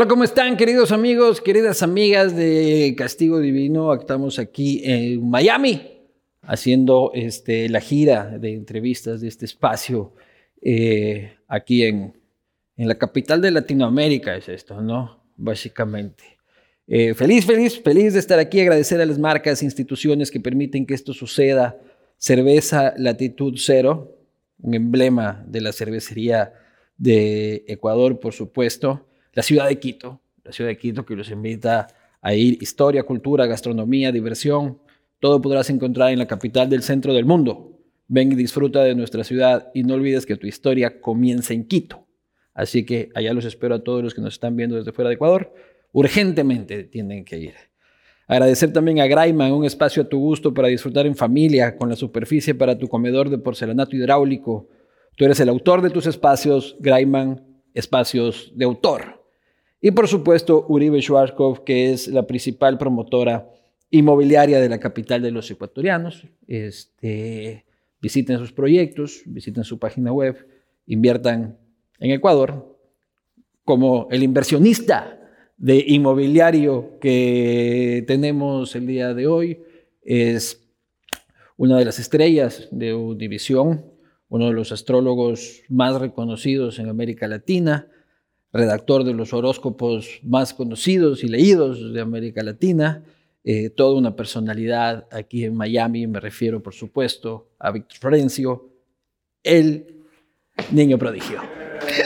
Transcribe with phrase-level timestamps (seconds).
[0.00, 3.92] Hola, ¿cómo están, queridos amigos, queridas amigas de Castigo Divino?
[3.92, 6.06] Estamos aquí en Miami
[6.40, 10.14] haciendo este, la gira de entrevistas de este espacio
[10.62, 12.14] eh, aquí en,
[12.78, 15.22] la capital de Latinoamérica, es esto, ¿no?
[15.36, 16.24] Básicamente.
[16.86, 20.94] Eh, feliz, feliz, feliz de estar aquí, agradecer a las marcas, instituciones que permiten que
[20.94, 21.78] esto suceda.
[22.16, 24.16] Cerveza Latitud Cero,
[24.62, 26.54] un emblema de la cervecería
[26.96, 29.04] de Ecuador, por supuesto.
[29.32, 31.86] La ciudad de Quito, la ciudad de Quito que los invita
[32.20, 32.60] a ir.
[32.60, 34.78] Historia, cultura, gastronomía, diversión.
[35.20, 37.78] Todo podrás encontrar en la capital del centro del mundo.
[38.08, 42.06] Ven y disfruta de nuestra ciudad y no olvides que tu historia comienza en Quito.
[42.54, 45.14] Así que allá los espero a todos los que nos están viendo desde fuera de
[45.14, 45.54] Ecuador.
[45.92, 47.54] Urgentemente tienen que ir.
[48.26, 51.96] Agradecer también a Graiman, un espacio a tu gusto para disfrutar en familia, con la
[51.96, 54.68] superficie para tu comedor de porcelanato hidráulico.
[55.16, 57.44] Tú eres el autor de tus espacios, Graiman,
[57.74, 59.19] espacios de autor.
[59.80, 63.50] Y por supuesto, Uribe Schwarzkopf, que es la principal promotora
[63.90, 66.26] inmobiliaria de la capital de los ecuatorianos.
[66.46, 67.64] Este,
[68.00, 70.46] visiten sus proyectos, visiten su página web,
[70.86, 71.58] inviertan
[71.98, 72.78] en Ecuador
[73.64, 75.18] como el inversionista
[75.56, 79.62] de inmobiliario que tenemos el día de hoy.
[80.02, 80.66] Es
[81.56, 83.84] una de las estrellas de Univisión,
[84.28, 87.88] uno de los astrólogos más reconocidos en América Latina,
[88.52, 93.04] redactor de los horóscopos más conocidos y leídos de América Latina,
[93.44, 98.68] eh, toda una personalidad aquí en Miami, me refiero por supuesto a Víctor Florencio,
[99.42, 100.04] el
[100.72, 101.40] niño prodigio.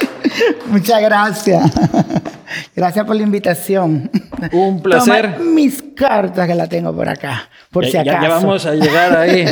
[0.66, 1.72] Muchas gracias.
[2.76, 4.10] Gracias por la invitación.
[4.52, 5.34] Un placer.
[5.36, 8.22] Toma mis cartas que la tengo por acá, por ya, si acaso.
[8.22, 9.44] Ya, vamos a llegar ahí.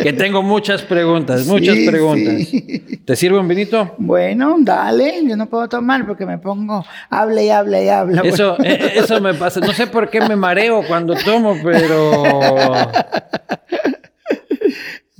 [0.00, 2.34] que tengo muchas preguntas, muchas Sí, preguntas.
[2.46, 3.00] sí.
[3.04, 3.94] ¿Te sirve un vinito?
[3.98, 8.22] Bueno, dale, yo no puedo tomar porque me pongo, habla y habla y habla.
[8.22, 9.58] Eso, eh, eso me pasa.
[9.58, 12.22] No sé por qué me mareo cuando tomo, pero.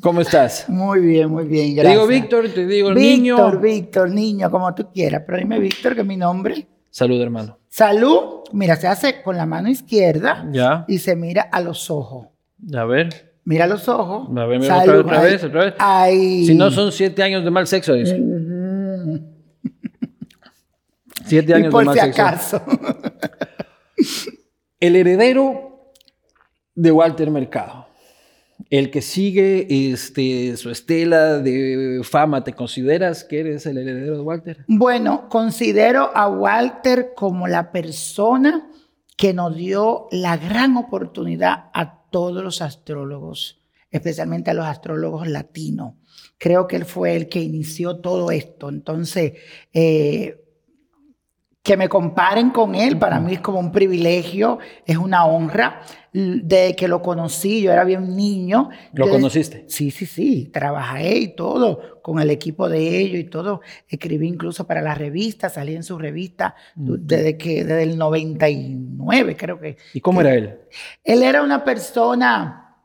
[0.01, 0.69] ¿Cómo estás?
[0.69, 1.93] Muy bien, muy bien, Te gracias.
[1.95, 3.61] digo Víctor, te digo Víctor, niño.
[3.61, 6.67] Víctor, niño, como tú quieras, pero dime Víctor, que es mi nombre.
[6.91, 7.59] Salud, hermano.
[7.69, 10.85] Salud, mira, se hace con la mano izquierda Ya.
[10.89, 12.27] y se mira a los ojos.
[12.75, 13.33] A ver.
[13.45, 14.29] Mira los ojos.
[14.37, 15.75] A ver, mira, otra vez, otra vez.
[15.79, 16.47] Ay.
[16.47, 18.21] Si no son siete años de mal sexo, dice.
[21.25, 22.23] Siete Y años de por mal si sexo.
[22.23, 22.63] acaso.
[24.81, 25.93] El heredero
[26.75, 27.87] de Walter Mercado.
[28.71, 34.23] El que sigue este, su estela de fama, ¿te consideras que eres el heredero de
[34.23, 34.65] Walter?
[34.67, 38.71] Bueno, considero a Walter como la persona
[39.17, 45.95] que nos dio la gran oportunidad a todos los astrólogos, especialmente a los astrólogos latinos.
[46.39, 48.69] Creo que él fue el que inició todo esto.
[48.69, 49.33] Entonces,
[49.73, 50.39] eh,
[51.63, 55.83] que me comparen con él, para mí es como un privilegio, es una honra.
[56.15, 58.69] De que lo conocí, yo era bien niño.
[58.93, 59.65] ¿Lo yo- conociste?
[59.69, 63.63] Sí, sí, sí, trabajé y todo con el equipo de ellos y todo.
[63.89, 69.59] Escribí incluso para la revista, salí en su revista desde que desde el 99, creo
[69.61, 69.77] que.
[69.95, 70.59] ¿Y cómo era él?
[71.05, 72.77] Él era una persona,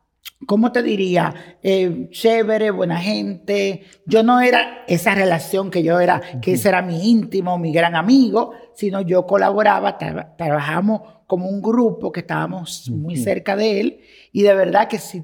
[0.45, 1.57] ¿cómo te diría?
[1.61, 3.83] Eh, chévere, buena gente.
[4.05, 7.95] Yo no era esa relación que yo era, que ese era mi íntimo, mi gran
[7.95, 13.99] amigo, sino yo colaboraba, tra- trabajamos como un grupo que estábamos muy cerca de él
[14.31, 15.23] y de verdad que si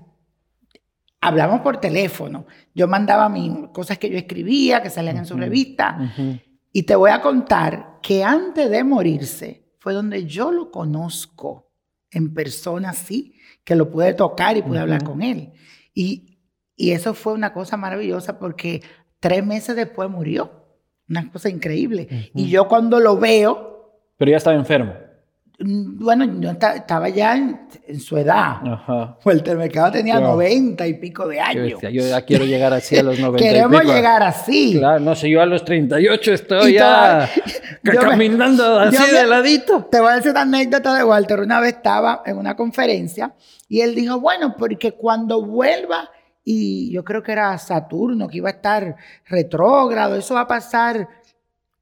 [1.22, 6.14] hablamos por teléfono, yo mandaba mis cosas que yo escribía, que salían en su revista.
[6.74, 11.72] Y te voy a contar que antes de morirse fue donde yo lo conozco
[12.12, 15.54] en persona así, que lo pude tocar y pude hablar con él.
[15.94, 16.40] Y,
[16.76, 18.82] y eso fue una cosa maravillosa porque
[19.20, 20.64] tres meses después murió.
[21.08, 22.32] Una cosa increíble.
[22.34, 23.72] Y yo cuando lo veo,
[24.18, 24.94] Pero ya estaba enfermo.
[25.60, 28.58] Mm, bueno, yo esta- estaba ya en, en su edad.
[28.66, 29.18] Ajá.
[29.24, 30.34] Walter Mercado tenía Claro.
[30.34, 31.80] 90 y pico de años.
[31.82, 33.94] Yo ya quiero llegar así a los 90 y Queremos pico.
[33.94, 34.78] llegar así.
[34.80, 37.30] Claro, no sé, yo a los 38 estoy Y ya toda-
[37.84, 39.86] me- caminando así me- de ladito.
[39.92, 41.40] Te voy a decir una anécdota de Walter.
[41.40, 43.34] Una vez estaba en una conferencia
[43.70, 46.10] y él dijo, bueno, porque cuando vuelva,
[46.46, 48.96] y yo creo que era Saturno, que iba a estar
[49.28, 51.08] retrógrado, eso va a pasar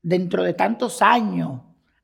[0.04, 1.62] dentro de tantos años.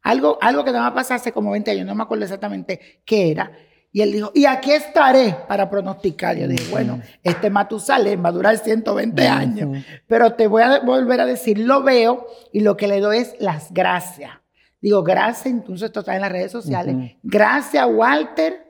[0.08, 3.02] Algo, algo que te va a pasar hace como 20 años, no me acuerdo exactamente
[3.04, 3.52] qué era.
[3.92, 6.38] Y él dijo, y aquí estaré para pronosticar.
[6.38, 9.84] Yo dije, bueno, este Matusalén va a durar 120 años.
[10.08, 13.36] Pero te voy a volver a decir, lo veo y lo que le doy es
[13.40, 14.32] las gracias.
[14.80, 17.18] Digo, gracias, entonces esto está en las redes sociales.
[17.22, 18.66] Gracias, Walter,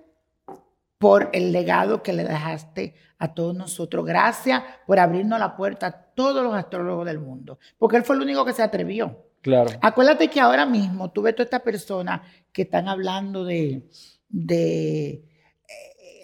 [0.97, 4.03] por el legado que le dejaste a todos nosotros.
[4.07, 8.23] Gracias por abrirnos la puerta a todos los astrólogos del mundo, porque él fue el
[8.23, 9.26] único que se atrevió.
[9.47, 9.69] Claro.
[9.81, 12.19] Acuérdate que ahora mismo tú ves todas estas personas
[12.51, 13.87] que están hablando de,
[14.27, 15.23] de eh,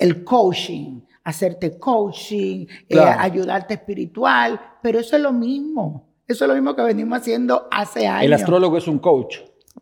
[0.02, 6.10] el coaching, hacerte coaching, eh, ayudarte espiritual, pero eso es lo mismo.
[6.28, 8.26] Eso es lo mismo que venimos haciendo hace años.
[8.26, 9.38] El astrólogo es un coach.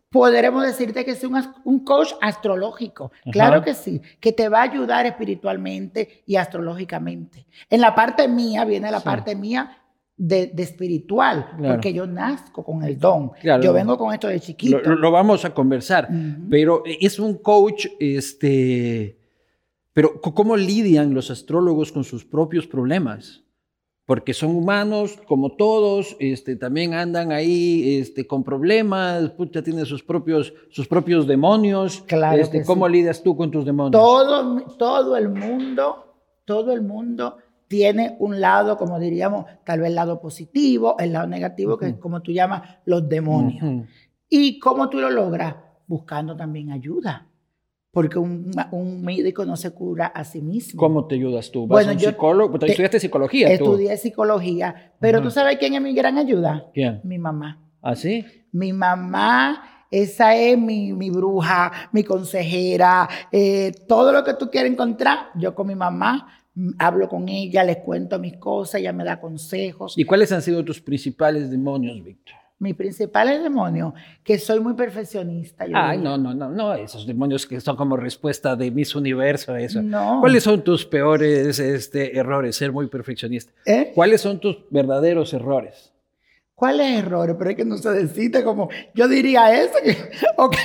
[0.08, 1.24] Podremos decirte que es
[1.64, 3.10] un, coach astrológico.
[3.32, 7.46] Claro que sí, que te va a ayudar espiritualmente y astrológicamente.
[7.68, 9.04] En la parte mía viene la Sí.
[9.04, 9.81] parte mía
[10.16, 11.74] de, de espiritual, Claro.
[11.74, 13.30] porque yo nazco con el don.
[13.40, 13.62] Claro.
[13.62, 14.78] Yo vengo con esto de chiquito.
[14.80, 16.08] Lo, lo- vamos a conversar.
[16.10, 16.48] Ujú.
[16.50, 19.18] Pero es un coach, este.
[19.94, 23.42] Pero, ¿cómo lidian los astrólogos con sus propios problemas?
[24.06, 30.02] Porque son humanos, como todos, este, también andan ahí este, con problemas, pucha, tienen sus
[30.02, 32.02] propios, sus propios demonios.
[32.06, 32.92] Claro Este, ¿Cómo sí.
[32.92, 33.92] lidias tú con tus demonios?
[33.92, 36.14] Todo, todo el mundo,
[36.44, 37.36] todo el mundo
[37.72, 41.94] tiene un lado, como diríamos, tal vez el lado positivo, el lado negativo, que es
[41.94, 43.86] como tú llamas los demonios.
[44.28, 45.54] ¿Y cómo tú lo logras?
[45.86, 47.28] Buscando también ayuda.
[47.90, 50.78] Porque un, un médico no se cura a sí mismo.
[50.78, 51.62] ¿Cómo te ayudas tú?
[51.66, 52.58] ¿Vas Bueno, a un yo psicólogo?
[52.58, 53.52] Te- estudiaste psicología tú.
[53.64, 56.66] Estudié psicología, pero tú sabes quién es mi gran ayuda?
[56.74, 57.00] ¿Quién?
[57.04, 57.58] Mi mamá.
[57.80, 58.22] ¿Ah, sí?
[58.52, 64.70] Mi mamá, esa es mi, mi bruja, mi consejera, eh, todo lo que tú quieras
[64.70, 66.28] encontrar, yo con mi mamá
[66.78, 69.94] hablo con ella, les cuento mis cosas, ella me da consejos.
[69.96, 72.36] ¿Y cuáles han sido tus principales demonios, Víctor?
[72.58, 75.66] Mi principal es demonio, que soy muy perfeccionista.
[75.66, 76.10] yo Ay, digo.
[76.10, 79.82] no, no, no, no, esos demonios que son como respuesta de Miss Universo, eso.
[79.82, 80.18] No.
[80.20, 82.54] ¿Cuáles son tus peores este, errores?
[82.54, 83.52] Ser muy perfeccionista.
[83.66, 83.90] ¿Eh?
[83.92, 85.91] ¿Cuáles son tus verdaderos errores?
[86.62, 87.34] ¿Cuáles errores?
[87.36, 89.96] Pero es que no se decide como, yo diría eso, que-
[90.36, 90.58] o, que,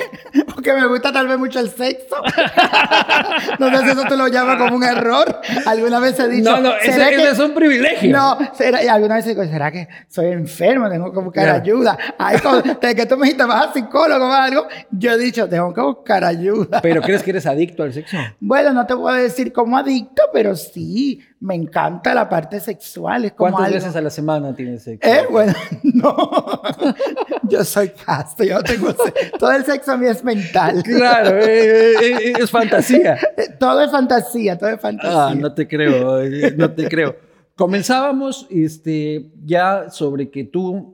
[0.55, 2.15] o que me gusta tal vez mucho el sexo.
[3.57, 5.41] no sé si eso tú lo llamas como un error.
[5.65, 8.11] Alguna vez he dicho, no, no, ese, ¿será que- ese es un privilegio.
[8.15, 10.87] No, será, y alguna vez digo, ¿será que soy enfermo?
[10.87, 11.61] Tengo que buscar Claro.
[11.63, 11.97] ayuda.
[12.19, 15.49] Ay, como- desde que tú me dijiste, vas a psicólogo o algo, yo he dicho,
[15.49, 16.79] tengo que buscar ayuda.
[16.79, 18.17] ¿Pero crees que eres adicto al sexo?
[18.39, 23.25] Bueno, no te puedo decir como adicto, pero sí, me encanta la parte sexual.
[23.25, 25.07] Es como ¿Cuántas algo- veces a la semana tienes sexo?
[25.07, 25.53] Eh, bueno,
[25.83, 26.15] no.
[27.49, 29.37] Yo soy casto, yo tengo sexo.
[29.39, 30.83] Todo el sexo a mí es mental.
[30.83, 33.17] Claro, eh, eh, es fantasía.
[33.59, 35.27] Todo es fantasía, todo es fantasía.
[35.27, 36.21] Ah, no te creo,
[36.57, 37.15] no te creo.
[37.55, 40.93] Comenzábamos este, ya sobre que tú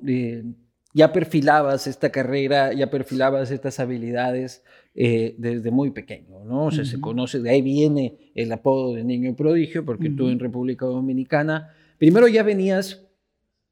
[0.94, 4.64] ya perfilabas esta carrera, ya perfilabas estas habilidades
[4.96, 6.66] eh, desde muy pequeño, ¿no?
[6.68, 7.02] O sea, se Ujú.
[7.02, 10.32] conoce, de ahí viene el apodo de niño prodigio, porque tú Ujú.
[10.34, 13.00] en República Dominicana, primero ya venías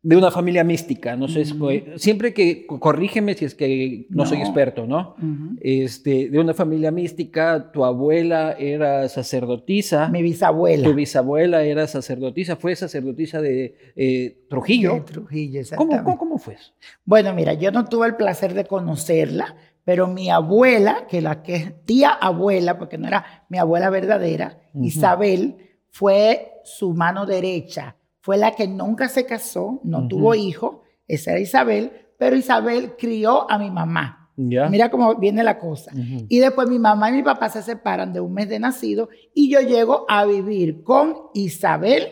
[0.04, 1.70] de una familia mística, no sé, es- Ujú.
[1.98, 4.46] siempre que, corrígeme si es que no, soy No.
[4.46, 5.14] experto, ¿no?
[5.20, 5.58] Ujú.
[5.62, 10.10] Este, de una familia mística, tu abuela era sacerdotisa.
[10.10, 10.84] Mi bisabuela.
[10.88, 14.96] Tu bisabuela era sacerdotisa, fue sacerdotisa de eh, Trujillo.
[14.96, 16.04] De Trujillo, ¿Cómo, exactamente.
[16.04, 16.72] cómo, cómo fue eso?
[17.06, 21.56] Bueno, mira, yo no tuve el placer de conocerla, pero mi abuela, que la que
[21.56, 24.60] es tía abuela, porque no era mi abuela verdadera.
[24.82, 25.58] Isabel,
[25.90, 27.96] fue su mano derecha.
[28.22, 33.50] Fue la que nunca se casó, no tuvo hijo, esa era Isabel, pero Isabel crió
[33.50, 34.30] a mi mamá.
[34.70, 35.92] Mira cómo viene la cosa.
[36.30, 39.52] Y después mi mamá y mi papá se separan de un mes de nacido y
[39.52, 42.08] yo llego a vivir con Isabel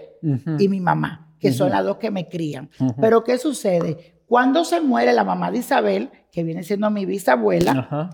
[0.58, 2.70] y mi mamá, que son las dos que me crían.
[3.00, 4.19] Pero ¿qué sucede?
[4.30, 8.10] Cuando se muere la mamá de Isabel, que viene siendo mi bisabuela, Ajá.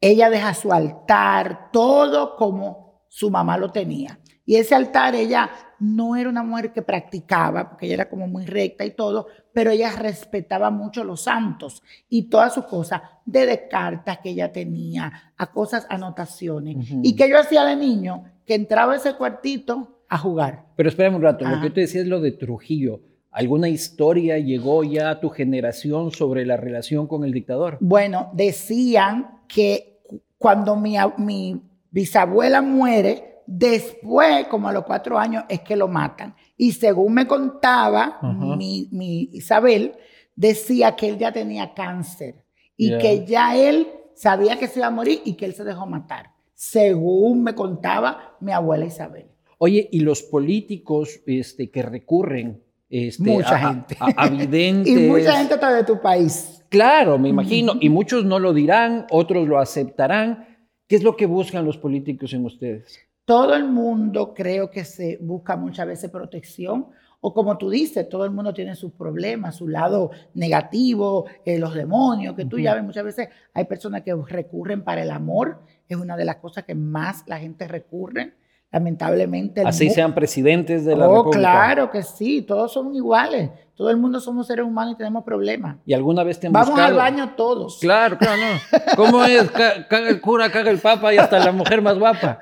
[0.00, 4.20] ella deja su altar, todo como su mamá lo tenía.
[4.46, 8.46] Y ese altar ella no era una mujer que practicaba, porque ella era como muy
[8.46, 14.18] recta y todo, pero ella respetaba mucho los santos y todas sus cosas, desde cartas
[14.18, 16.76] que ella tenía, a cosas, anotaciones.
[17.02, 20.66] Y que yo hacía de niño, que entraba a ese cuartito a jugar.
[20.76, 23.00] Pero espérame un rato, lo que yo te decía es lo de Trujillo.
[23.32, 27.78] ¿Alguna historia llegó ya a tu generación sobre la relación con el dictador?
[27.80, 31.60] Bueno, decían que cu- cuando mi, mi
[31.90, 36.34] bisabuela muere, después, como a los cuatro años, es que lo matan.
[36.56, 38.18] Y según me contaba
[38.56, 39.92] mi, mi Isabel,
[40.36, 42.44] decía que él ya tenía cáncer
[42.76, 45.86] y que ya él sabía que se iba a morir y que él se dejó
[45.86, 46.30] matar.
[46.54, 49.26] Según me contaba mi abuela Isabel.
[49.58, 52.62] Oye, y los políticos este, que recurren
[52.92, 53.96] este, Mucha a- gente.
[53.98, 54.92] a- a videntes.
[54.92, 56.62] Y mucha gente está de tu país.
[56.68, 57.72] Claro, me imagino.
[57.80, 60.46] Y muchos no lo dirán, otros lo aceptarán.
[60.86, 62.98] ¿Qué es lo que buscan los políticos en ustedes?
[63.24, 66.86] Todo el mundo creo que se busca muchas veces protección,
[67.20, 71.72] o como tú dices, todo el mundo tiene sus problemas, su lado negativo, eh, los
[71.72, 75.96] demonios, que tú ya ves, muchas veces hay personas que recurren para el amor, es
[75.96, 78.34] una de las cosas que más la gente recurre,
[78.72, 79.62] lamentablemente.
[79.64, 81.38] Así sean presidentes de la oh, República.
[81.38, 83.50] claro que sí, todos somos iguales.
[83.74, 85.76] Todo el mundo somos seres humanos y tenemos problemas.
[85.86, 86.88] ¿Y alguna vez te han Vamos buscado?
[86.88, 87.78] al baño todos.
[87.80, 88.96] Claro, claro, no.
[88.96, 89.50] ¿Cómo es?
[89.50, 92.38] Ca- Caga el cura, caga el papa y hasta la mujer más guapa.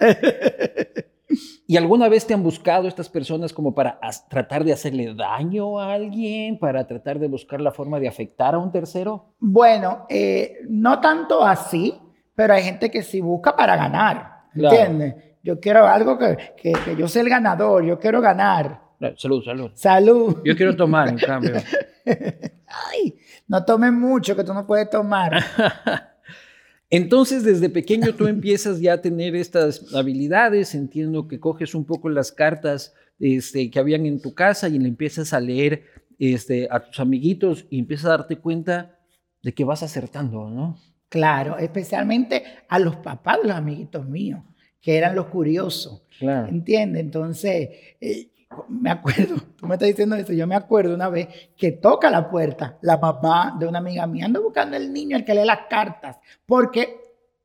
[1.67, 5.93] ¿Y alguna vez te han buscado estas personas como para tratar de hacerle daño a
[5.95, 9.27] alguien, para tratar de buscar la forma de afectar a un tercero?
[9.39, 11.95] Bueno, eh, no tanto así,
[12.35, 14.41] pero hay gente que sí busca para ganar.
[14.53, 15.15] Claro.
[15.43, 18.81] Yo quiero algo que, que, que yo sea el ganador, yo quiero ganar.
[19.01, 19.71] No, Salud, salud.
[19.75, 20.37] Salud.
[20.45, 21.55] Yo quiero tomar, en cambio.
[22.07, 23.19] Ay,
[23.49, 25.43] no tomes mucho, que tú no puedes tomar.
[26.91, 30.75] Entonces, desde pequeño tú empiezas ya a tener estas habilidades.
[30.75, 34.89] Entiendo que coges un poco las cartas este, que habían en tu casa y le
[34.89, 35.85] empiezas a leer
[36.19, 38.99] este, a tus amiguitos y empiezas a darte cuenta
[39.43, 40.79] de que vas acertando, ¿no?
[41.09, 44.41] Claro, especialmente a los papás de los amiguitos míos,
[44.81, 46.03] que eran los curiosos.
[46.19, 46.49] Claro.
[46.49, 47.01] ¿Entiendes?
[47.01, 47.69] Entonces,
[48.01, 48.31] eh,
[48.69, 52.29] me acuerdo, tú me estás diciendo eso, yo me acuerdo una vez que toca la
[52.29, 55.67] puerta la mamá de una amiga mía, ando buscando el niño, el que lee las
[55.69, 57.01] cartas, porque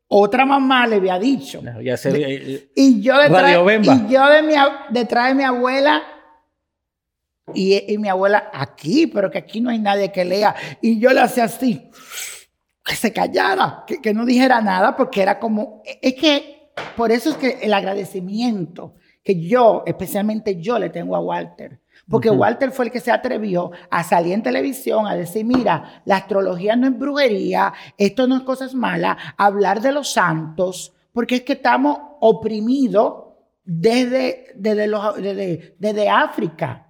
[0.07, 1.61] otra mamá le había dicho.
[1.61, 2.69] Claro, ya se ve.
[2.75, 4.53] Y yo detrás, y yo de mi,
[4.91, 6.03] detrás de mi abuela,
[7.53, 10.55] y, y mi abuela aquí, pero que aquí no hay nadie que lea.
[10.81, 11.89] Y yo le hacía así,
[12.83, 16.54] que se callara, que, que no dijera nada, porque era como, es que
[16.95, 21.79] por eso es que el agradecimiento que yo, especialmente yo, le tengo a Walter.
[22.07, 22.29] Porque.
[22.29, 26.75] Walter fue el que se atrevió a salir en televisión a decir, mira, la astrología
[26.75, 31.53] no es brujería, esto no es cosas malas, hablar de los santos, porque es que
[31.53, 33.23] estamos oprimidos
[33.63, 36.87] desde, desde, los, desde, desde África,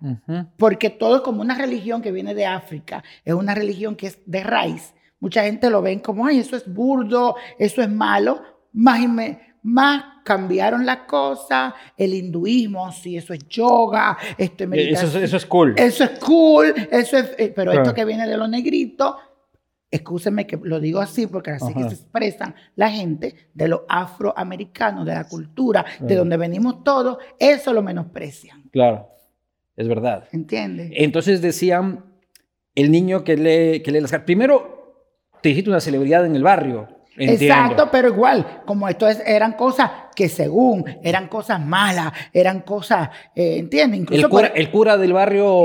[0.58, 4.20] porque todo es como una religión que viene de África, es una religión que es
[4.26, 4.94] de raíz.
[5.22, 8.42] Mucha gente lo ven como, ay, eso es burdo, eso es malo,
[8.74, 14.62] más, y me- más cambiaron las cosas, el hinduismo, sí, eso es yoga, esto es
[14.62, 15.10] Eso, meditación.
[15.24, 15.74] es- eso es cool.
[15.78, 17.84] Eso es cool, eso es, eh, pero Claro.
[17.84, 19.16] esto que viene de los negritos,
[19.90, 25.06] excúsenme que lo digo así, porque así que se expresan la gente de los afroamericanos,
[25.06, 29.08] de la cultura, de donde venimos todos, eso lo menosprecian, Claro,
[29.76, 30.28] es verdad.
[30.32, 30.92] ¿entiendes?
[30.96, 32.06] Entonces decían,
[32.76, 34.26] el niño que lee, que lee las cartas.
[34.26, 35.02] Primero,
[35.42, 36.88] te dijiste una celebridad en el barrio.
[37.18, 37.46] Entiendo.
[37.46, 43.10] Exacto, pero igual, como esto es- eran cosas que según eran cosas malas, eran cosas,
[43.34, 44.02] eh, ¿entiendes?
[44.12, 45.62] El cura, por- el cura del barrio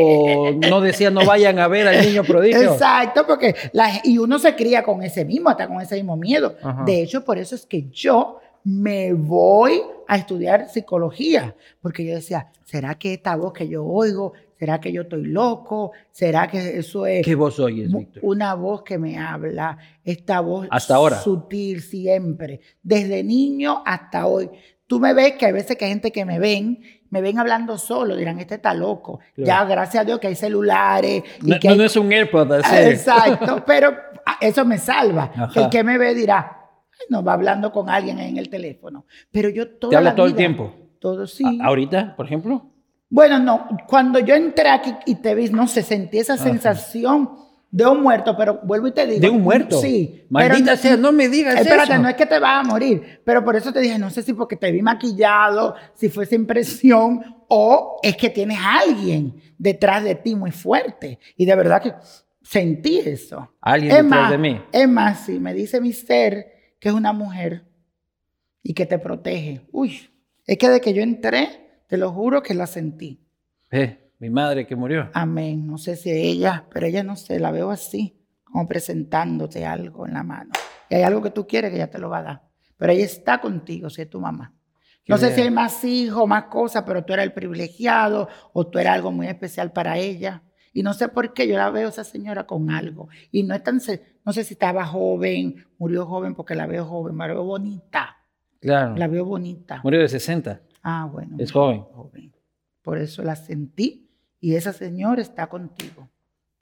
[0.69, 2.73] no decía no vayan a ver al niño prodigio.
[2.73, 6.54] Exacto, porque la- y uno se cría con ese mismo, hasta con ese mismo miedo.
[6.62, 6.85] Ajá.
[6.85, 12.49] De hecho, por eso es que yo me voy a estudiar psicología, porque yo decía,
[12.64, 15.92] ¿será que esta voz que yo oigo, será que yo estoy loco?
[16.10, 18.22] ¿Será que eso es ¿Qué voz oyes, Víctor?
[18.22, 21.16] una voz que me habla, esta voz Hasta ahora.
[21.16, 24.50] sutil siempre, desde niño hasta hoy?
[24.86, 27.78] Tú me ves que hay veces que hay gente que me ven, me ven hablando
[27.78, 29.20] solo, dirán, este está loco.
[29.34, 29.46] Claro.
[29.46, 31.22] Ya, gracias a Dios que hay celulares.
[31.42, 32.76] y No, que no, hay no es un AirPod así.
[32.90, 35.32] Exacto, pero ah, eso me salva.
[35.34, 35.62] Ajá.
[35.62, 39.06] El que me ve dirá, "Ay, no va hablando con alguien en el teléfono.
[39.30, 40.74] Pero yo toda ¿Te habla la todo el tiempo?
[40.98, 41.44] Todo sí.
[41.62, 42.69] Ahorita, por ejemplo.
[43.10, 46.44] Bueno, no, cuando yo entré aquí y te vi, no sé, sentí esa Ajá.
[46.44, 47.30] sensación
[47.72, 49.20] de un muerto, pero vuelvo y te digo.
[49.20, 49.80] ¿De un muerto?
[49.80, 50.24] Sí.
[50.30, 52.02] Maldita pero- sea, no me digas Espérate, eso.
[52.02, 54.32] no es que te vas a morir, pero por eso te dije, no sé si
[54.32, 60.04] porque te vi maquillado, si fue esa impresión, o es que tienes a alguien detrás
[60.04, 61.18] de ti muy fuerte.
[61.36, 61.94] Y de verdad que
[62.42, 63.52] sentí eso.
[63.60, 64.62] Alguien Es detrás de mí.
[64.72, 66.46] Es más, si me dice mi ser
[66.78, 67.64] que es una mujer
[68.62, 69.62] y que te protege.
[69.72, 70.08] Uy,
[70.46, 73.20] es que de que yo entré, te lo juro que la sentí.
[73.68, 75.11] Eh, mi madre que murió.
[75.12, 75.66] Amén.
[75.66, 80.14] No sé si ella, pero ella no sé, la veo así, como presentándote algo en
[80.14, 80.52] la mano.
[80.88, 82.42] Y hay algo que tú quieres que ella te lo va a dar.
[82.76, 84.54] Pero ella está contigo, si es tu mamá.
[85.09, 88.78] No sé si hay más hijos, más cosas, pero tú eres el privilegiado o tú
[88.78, 90.44] eres algo muy especial para ella.
[90.73, 93.09] Y no sé por qué yo la veo a esa señora con algo.
[93.32, 93.80] Y no es tan,
[94.25, 98.16] no sé si estaba joven, murió joven porque la veo joven, la veo bonita.
[98.61, 98.94] Claro.
[98.97, 99.80] La veo bonita.
[99.82, 100.61] Murió de 60.
[100.82, 101.37] Ah, bueno.
[101.38, 101.82] Es joven.
[101.92, 102.32] joven.
[102.82, 104.08] Por eso la sentí
[104.40, 106.08] y esa señora está contigo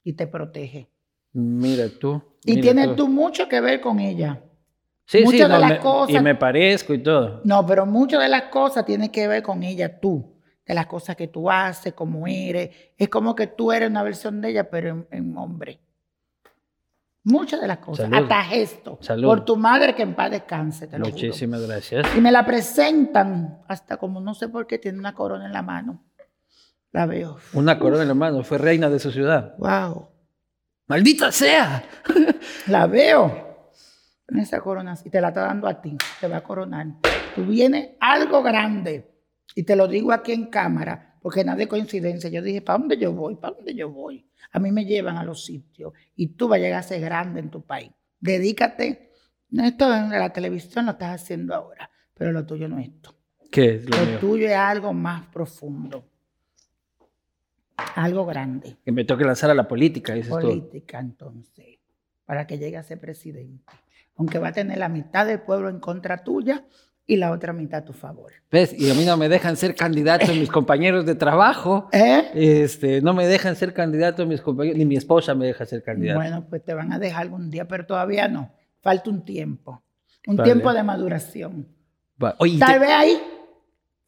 [0.02, 0.88] y te protege.
[1.32, 2.20] Mira tú.
[2.44, 4.42] Y mira tienes tú mucho que ver con ella.
[5.04, 7.40] Sí, sí, muchas de no, las me- cosas- Y me parezco y todo.
[7.44, 10.34] No, pero muchas de las cosas tienen que ver con ella tú,
[10.66, 12.70] de las cosas que tú haces, cómo eres.
[12.96, 15.80] Es como que tú eres una versión de ella, pero en, en hombre.
[17.24, 18.22] Muchas de las cosas, Salud.
[18.22, 18.98] hasta gesto.
[19.02, 19.28] Salud.
[19.28, 21.16] Por tu madre que en paz descanse, te lo juro.
[21.16, 22.06] Muchísimas gracias.
[22.16, 25.62] Y me la presentan hasta como no sé por qué tiene una corona en la
[25.62, 26.04] mano.
[26.92, 27.36] La veo.
[27.52, 28.42] Una corona en la mano.
[28.42, 29.54] Fue reina de su ciudad.
[29.58, 30.08] Wow.
[30.86, 31.84] ¡Maldita sea!
[32.66, 33.70] La veo.
[34.26, 35.96] En esa corona y te la está dando a ti.
[36.20, 36.86] Te va a coronar.
[37.34, 39.10] Tú vienes algo grande.
[39.54, 42.30] Y te lo digo aquí en cámara, porque nada de coincidencia.
[42.30, 43.36] Yo dije, ¿para dónde yo voy?
[43.36, 44.26] ¿Para dónde yo voy?
[44.52, 47.40] A mí me llevan a los sitios y tú vas a llegar a ser grande
[47.40, 47.90] en tu país.
[48.20, 49.12] Dedícate.
[49.52, 53.14] Esto en la televisión lo estás haciendo ahora, pero lo tuyo no es esto.
[53.50, 54.18] ¿Qué es lo, Lo mío?
[54.18, 56.06] tuyo es algo más profundo.
[57.94, 58.76] Algo grande.
[58.84, 60.40] Que me tengo que lanzar a la política, dices tú.
[60.40, 61.78] política entonces,
[62.24, 63.72] para que llegue a ser presidente.
[64.16, 66.66] Aunque va a tener la mitad del pueblo en contra tuya
[67.10, 68.30] y la otra mitad a tu favor.
[68.52, 68.72] ¿Ves?
[68.78, 71.88] Y a mí no me dejan ser candidato mis compañeros de trabajo.
[71.90, 72.30] ¿Eh?
[72.34, 76.20] Este, no me dejan ser candidato mis compañeros, ni mi esposa me deja ser candidato.
[76.20, 78.52] Bueno, pues te van a dejar algún día, pero todavía no.
[78.82, 79.82] Falta un tiempo.
[80.26, 80.50] Un Vale.
[80.52, 81.66] tiempo de maduración.
[82.22, 83.18] Va- Oye, Tal te- vez ahí,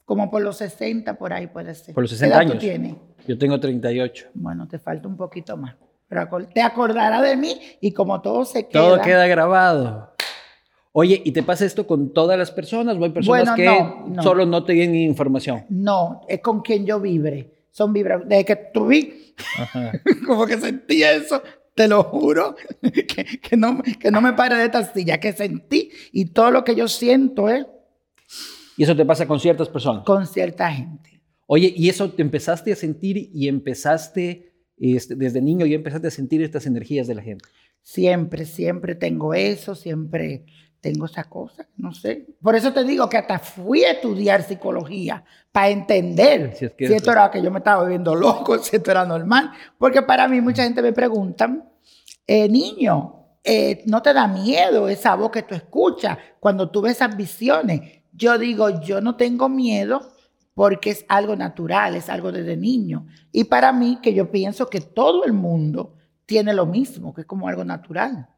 [0.04, 1.95] como por los 60, por ahí puede ser.
[1.95, 2.61] Por los ¿Qué 60 edad tú años.
[2.62, 2.95] tienes?
[3.26, 4.28] yo tengo 38.
[4.35, 5.75] Bueno, te falta un poquito más.
[6.09, 8.83] Pero te acordará de mí y como todo se queda.
[8.83, 10.10] Todo queda grabado.
[10.92, 12.97] Oye, ¿y te pasa esto con todas las personas?
[12.97, 14.23] ¿O hay personas Bueno, que no, no.
[14.23, 15.64] solo no te tienen información?
[15.68, 17.52] No, es con quien yo vibre.
[17.70, 18.18] Son vibra.
[18.18, 19.35] Desde que tú vi,
[20.26, 21.40] como que sentí eso,
[21.76, 25.90] te lo juro, que, que no, que no me pare de esta silla, que sentí
[26.12, 27.64] y todo lo que yo siento es
[28.76, 30.04] Y eso te pasa con ciertas personas.
[30.04, 31.23] con cierta gente.
[31.47, 36.11] Oye, ¿y eso te empezaste a sentir y empezaste este, desde niño y empezaste a
[36.11, 37.44] sentir estas energías de la gente?
[37.82, 40.44] Siempre, siempre tengo eso, siempre
[40.81, 42.27] tengo esa cosa, no sé.
[42.43, 45.23] Por eso te digo que hasta fui a estudiar psicología
[45.53, 48.91] para entender Si es que- esto era que yo me estaba viendo loco, si esto
[48.91, 49.51] era normal.
[49.79, 51.55] Porque para mí mucha gente me pregunta,
[52.27, 56.93] eh, niño, eh, ¿no te da miedo esa voz que tú escuchas cuando tú ves
[56.97, 57.81] esas visiones?
[58.13, 60.01] Yo digo, yo no tengo miedo
[60.55, 63.07] porque es algo natural, es algo desde niño.
[63.33, 65.95] Y para mí, que yo pienso que todo el mundo
[66.27, 68.29] tiene lo mismo, que es como algo natural.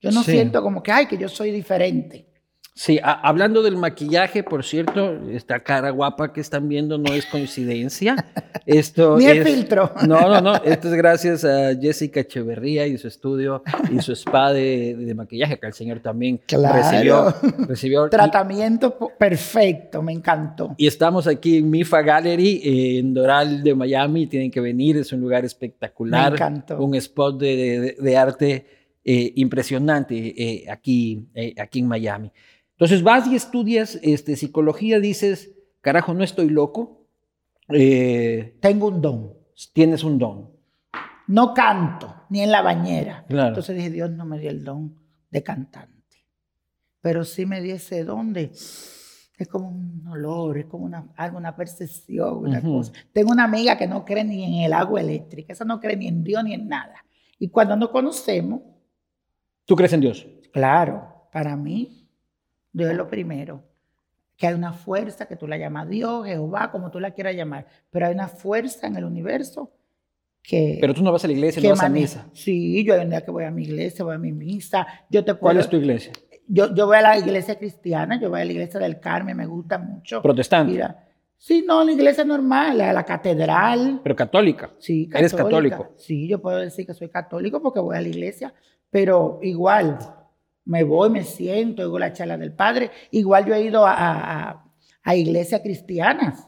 [0.00, 0.32] Yo no Sí.
[0.32, 2.26] siento como que, ay, que yo soy diferente.
[2.72, 8.14] Sí, hablando del maquillaje, por cierto, esta cara guapa que están viendo no es coincidencia.
[8.64, 9.92] Esto Ni el es- filtro.
[10.06, 10.54] No, no, no.
[10.64, 15.58] Esto es gracias a Jessica Echeverría y su estudio y su spa de, de maquillaje,
[15.58, 16.76] que el señor también Claro.
[16.78, 17.34] recibió.
[17.68, 20.74] recibió y- Tratamiento po- perfecto, me encantó.
[20.78, 24.26] Y estamos aquí en Mifa Gallery, eh, en Doral de Miami.
[24.26, 26.30] Tienen que venir, es un lugar espectacular.
[26.30, 26.78] Me encantó.
[26.82, 28.66] Un spot de, de- de arte
[29.04, 32.32] eh, impresionante eh, aquí, eh, aquí en Miami.
[32.72, 37.06] Entonces vas y estudias este, psicología, dices, carajo, no estoy loco.
[37.68, 39.34] eh, Tengo un don.
[39.72, 40.50] tienes un don.
[41.28, 43.24] No canto, ni en la bañera.
[43.28, 43.48] Claro.
[43.48, 44.96] Entonces dije, Dios no me dio el don
[45.30, 46.26] de cantante.
[47.00, 48.50] Pero sí me dio ese don de...
[49.38, 52.92] Es como un olor, es como una, algo, una percepción, una cosa.
[53.12, 56.08] Tengo una amiga que no cree ni en el agua eléctrica, esa no cree ni
[56.08, 57.06] en Dios ni en nada.
[57.38, 58.60] Y cuando nos conocemos,
[59.70, 60.26] ¿Tú crees en Dios?
[60.52, 62.08] claro, para mí,
[62.72, 63.62] Dios es lo primero.
[64.36, 67.66] Que hay una fuerza que tú la llamas Dios, Jehová, como tú la quieras llamar,
[67.88, 69.70] pero hay una fuerza en el universo
[70.42, 70.78] que...
[70.80, 72.26] Pero tú no vas a la iglesia, no vas a misa.
[72.32, 74.88] Sí, yo hay un día que voy a mi iglesia, voy a mi misa.
[75.08, 76.12] Yo te ¿Cuál puedo- es tu iglesia?
[76.48, 79.46] yo, yo voy a la iglesia cristiana, yo voy a la iglesia del Carmen, me
[79.46, 80.20] gusta mucho.
[80.20, 81.06] Protestante, Mira,
[81.42, 84.00] sí, no, la iglesia normal, la, la catedral.
[84.04, 84.70] pero católica.
[84.78, 85.76] Sí, Eres católica.
[85.78, 85.98] católico.
[85.98, 88.52] Sí, yo puedo decir que soy católico porque voy a la iglesia,
[88.90, 89.98] pero igual
[90.66, 92.90] me voy, me siento, oigo la charla del Padre.
[93.10, 94.62] Igual yo he ido a,
[95.04, 96.46] a- iglesias cristianas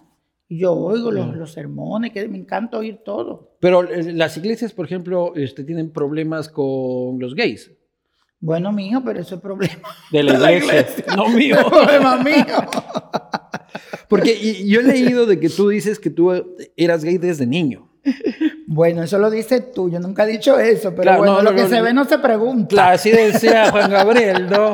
[0.55, 1.39] yo oigo los, Mm.
[1.39, 3.57] los sermones, que me encanta oír todo.
[3.59, 7.73] Pero eh, las iglesias, por ejemplo, este, tienen problemas con los gays.
[8.39, 9.89] Bueno, mijo, pero eso es problema.
[10.11, 11.17] De la De la iglesia, iglesia.
[11.17, 11.57] no mío.
[11.59, 12.45] Es problema mío.
[14.09, 16.33] Porque y- yo he leído de que tú dices que tú
[16.77, 17.89] eras gay desde niño.
[18.67, 21.51] Bueno, eso lo dices tú, yo nunca he dicho eso, pero Claro, bueno, no, lo
[21.51, 21.83] no, que no, se no.
[21.85, 22.69] ve no se pregunta.
[22.69, 24.73] Claro, así decía Juan Gabriel, ¿no?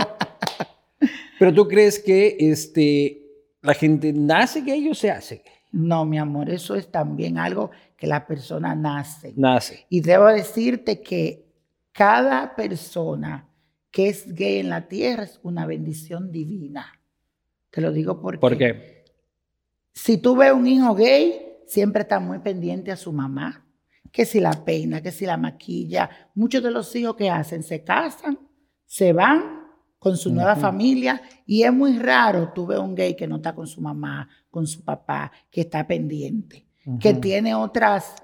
[1.39, 3.23] Pero tú crees que este,
[3.63, 5.53] la gente nace gay o se hace gay?
[5.73, 9.35] No, mi amor, eso es también algo que la persona nace.
[9.37, 9.85] Nace.
[9.91, 11.45] Y debo decirte que
[11.93, 13.49] cada persona
[13.91, 16.98] que es gay en la tierra es una bendición divina.
[17.71, 19.05] Te lo digo porque ¿Por qué?
[19.93, 23.67] si tú ves un hijo gay, siempre está muy pendiente a su mamá,
[24.13, 26.09] que si la peina, que si la maquilla.
[26.35, 28.39] Muchos de los hijos que hacen se casan,
[28.87, 29.67] se van
[29.99, 33.55] con su nueva familia y es muy raro tú ves un gay que no está
[33.55, 36.69] con su mamá, con su papá, que está pendiente,
[37.01, 38.15] que tiene otras,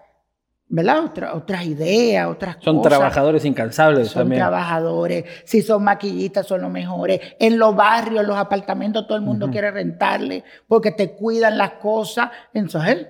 [0.74, 1.04] ¿verdad?
[1.04, 2.90] Otra- otras ideas, otras Son cosas.
[2.90, 4.40] trabajadores incansables Son también.
[4.40, 7.20] trabajadores, si son maquillistas son los mejores.
[7.38, 11.74] En los barrios, en los apartamentos, todo el mundo quiere rentarle porque te cuidan las
[11.74, 12.30] cosas.
[12.52, 13.06] Entonces,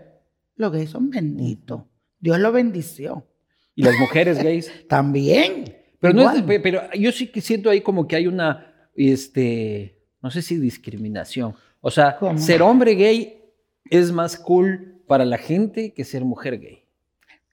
[0.57, 1.81] los gays son benditos.
[2.20, 3.27] Dios los bendició.
[3.74, 4.70] Y las mujeres gays.
[4.88, 5.79] También.
[6.00, 10.31] Pero, no es, pero yo sí que siento ahí como que hay una, este, no
[10.31, 11.55] sé si discriminación.
[11.81, 12.37] O sea, ¿Cómo?
[12.38, 13.42] ser hombre gay
[13.88, 16.84] es más cool para la gente que ser mujer gay.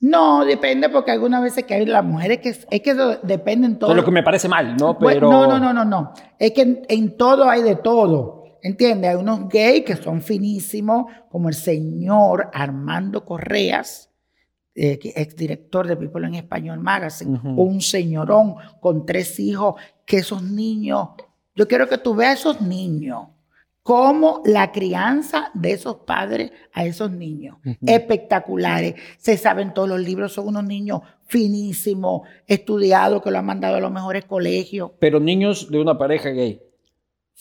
[0.02, 3.78] No, depende porque algunas veces que hay las mujeres que es que eso depende en
[3.78, 3.92] todo.
[3.92, 4.98] Es lo que me parece mal, ¿no?
[4.98, 5.30] Pero...
[5.30, 6.14] No, no, no, no, no.
[6.40, 8.42] Es que en, en todo hay de todo.
[8.64, 9.12] ¿Entiendes?
[9.12, 14.12] Hay unos gays que son finísimos, como el señor Armando Correas,
[14.74, 21.10] eh, exdirector de People en Español Magazine, un señorón con tres hijos, que esos niños,
[21.56, 23.28] yo quiero que tú veas a esos niños,
[23.84, 30.34] como la crianza de esos padres a esos niños, espectaculares, se saben todos los libros,
[30.34, 34.92] son unos niños finísimos, estudiados, que lo han mandado a los mejores colegios.
[35.00, 36.62] Pero niños de una pareja gay.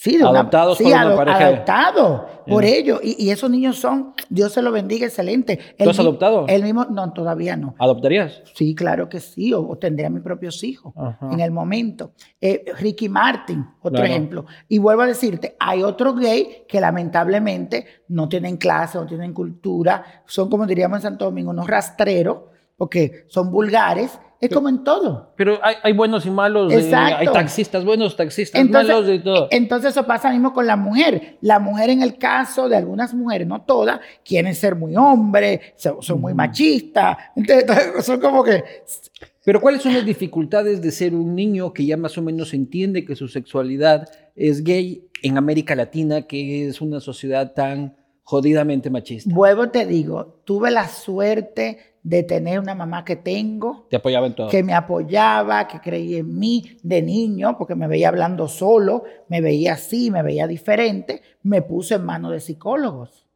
[0.00, 1.46] Sí, de adoptados por una pareja.
[1.46, 3.00] Adoptados por ellos.
[3.02, 5.58] Y, esos niños son, Dios se los bendiga, excelente.
[5.76, 6.46] ¿Tú has adoptado?
[6.48, 7.74] El mismo, no, todavía no.
[7.78, 8.40] ¿Adoptarías?
[8.54, 10.94] Sí, claro que sí, o, tendría mis propios hijos
[11.30, 12.12] en el momento.
[12.40, 14.46] Eh, Ricky Martin, otro ejemplo.
[14.68, 20.22] Y vuelvo a decirte, hay otros gays que lamentablemente no tienen clase, no tienen cultura,
[20.24, 25.34] son como diríamos en Santo Domingo, unos rastreros, porque son vulgares es como en todo.
[25.36, 26.72] Pero hay, buenos y malos.
[26.72, 29.48] hay taxistas buenos, taxistas malos y todo.
[29.50, 31.36] Entonces eso pasa mismo con la mujer.
[31.42, 36.20] La mujer en el caso de algunas mujeres, no todas, quieren ser muy hombres, son,
[36.20, 37.18] muy machistas.
[37.36, 37.66] Entonces
[38.04, 38.64] son como que...
[39.44, 43.04] Pero ¿cuáles son las dificultades de ser un niño que ya más o menos entiende
[43.04, 47.96] que su sexualidad es gay en América Latina, que es una sociedad tan
[48.30, 49.34] jodidamente machista?
[49.34, 53.88] Vuelvo te digo, tuve la suerte de tener una mamá que tengo.
[53.90, 54.48] Te apoyaba en todo.
[54.48, 59.40] Que me apoyaba, que creía en mí de niño, porque me veía hablando solo, me
[59.40, 61.22] veía así, me veía diferente.
[61.42, 63.26] Me puse en manos de psicólogos.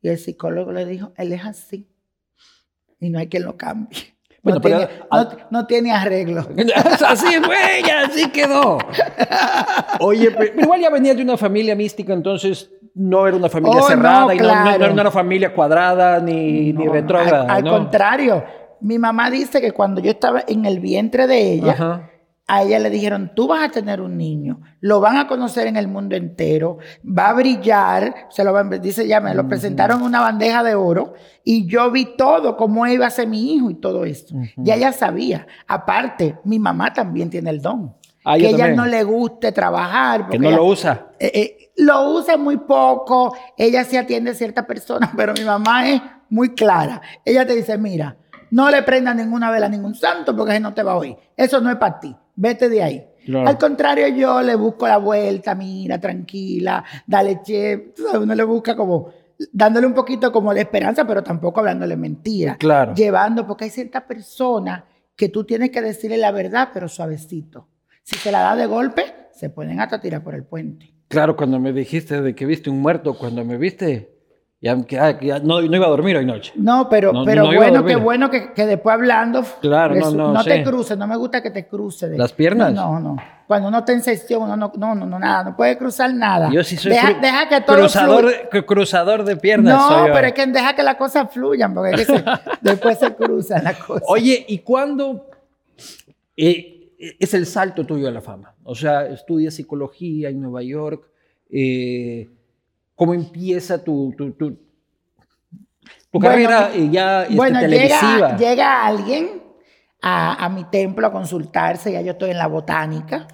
[0.00, 1.88] Y el psicólogo le dijo, él es así.
[3.00, 3.98] Y no hay quien lo cambie.
[4.44, 4.88] no, tiene,
[5.50, 6.46] no, tiene, arreglo.
[7.06, 8.78] así fue, así quedó.
[10.00, 13.86] Oye, pero igual ya venía de una familia mística, entonces no era una familia oh,
[13.86, 17.52] cerrada y no, era una familia cuadrada ni, ni retrógrada.
[17.52, 18.44] Al, contrario,
[18.80, 22.10] mi mamá dice que cuando yo estaba en el vientre de ella,
[22.50, 25.76] a ella le dijeron, tú vas a tener un niño, lo van a conocer en
[25.76, 30.20] el mundo entero, va a brillar, se lo dice ya, me lo presentaron en una
[30.20, 34.04] bandeja de oro y yo vi todo, cómo iba a ser mi hijo y todo
[34.04, 34.34] esto.
[34.56, 35.46] Ya ella sabía.
[35.68, 37.94] Aparte, mi mamá también tiene el don.
[38.32, 40.28] Ah, que ella no le guste trabajar.
[40.28, 41.08] Que no lo usa.
[41.18, 45.88] Eh, eh, lo usa muy poco, ella sí atiende a cierta persona, pero mi mamá
[45.88, 47.00] es muy clara.
[47.24, 48.16] Ella te dice, mira,
[48.50, 51.16] no le prenda ninguna vela a ningún santo porque no te va a oír.
[51.36, 53.06] Eso no es para ti, vete de ahí.
[53.32, 59.12] Al contrario, yo le busco la vuelta, mira, tranquila, dale che, uno le busca como
[59.52, 62.56] dándole un poquito como de esperanza, pero tampoco hablándole mentira.
[62.56, 62.94] Claro.
[62.94, 64.84] Llevando, porque hay cierta persona
[65.16, 67.68] que tú tienes que decirle la verdad, pero suavecito.
[68.02, 70.94] Si te la da de golpe, se pueden hasta tirar por el puente.
[71.08, 74.20] Claro, cuando me dijiste de que viste un muerto, cuando me viste,
[74.60, 76.52] ya, ya no, no, iba a dormir hoy noche.
[76.54, 79.42] No, pero, pero bueno, qué bueno que, que, después hablando.
[79.62, 80.32] Claro, no, no.
[80.34, 82.10] No te cruces, no me gusta que te cruces.
[82.18, 82.74] ¿Las piernas?
[82.74, 83.16] No, no.
[83.46, 86.50] Cuando uno está en sesión, uno no, no, no, nada, no puede cruzar nada.
[86.52, 88.32] Yo sí soy deja, que todo cruzador,
[88.66, 89.74] cruzador de piernas.
[89.74, 92.06] No, pero es que deja que las cosas fluyan, porque
[92.60, 94.04] después se cruzan las cosas.
[94.06, 95.26] Oye, ¿y cuándo
[96.36, 98.54] eh, es el salto tuyo a la fama?
[98.62, 101.08] O sea, estudias psicología en Nueva York.
[101.50, 102.28] Eh,
[102.94, 104.58] ¿Cómo empieza tu, tu, tu,
[106.20, 108.36] carrera ya este, bueno, televisiva?
[108.36, 109.42] Llega, llega alguien
[110.02, 113.26] a, a, mi templo a consultarse, ya yo estoy en la botánica,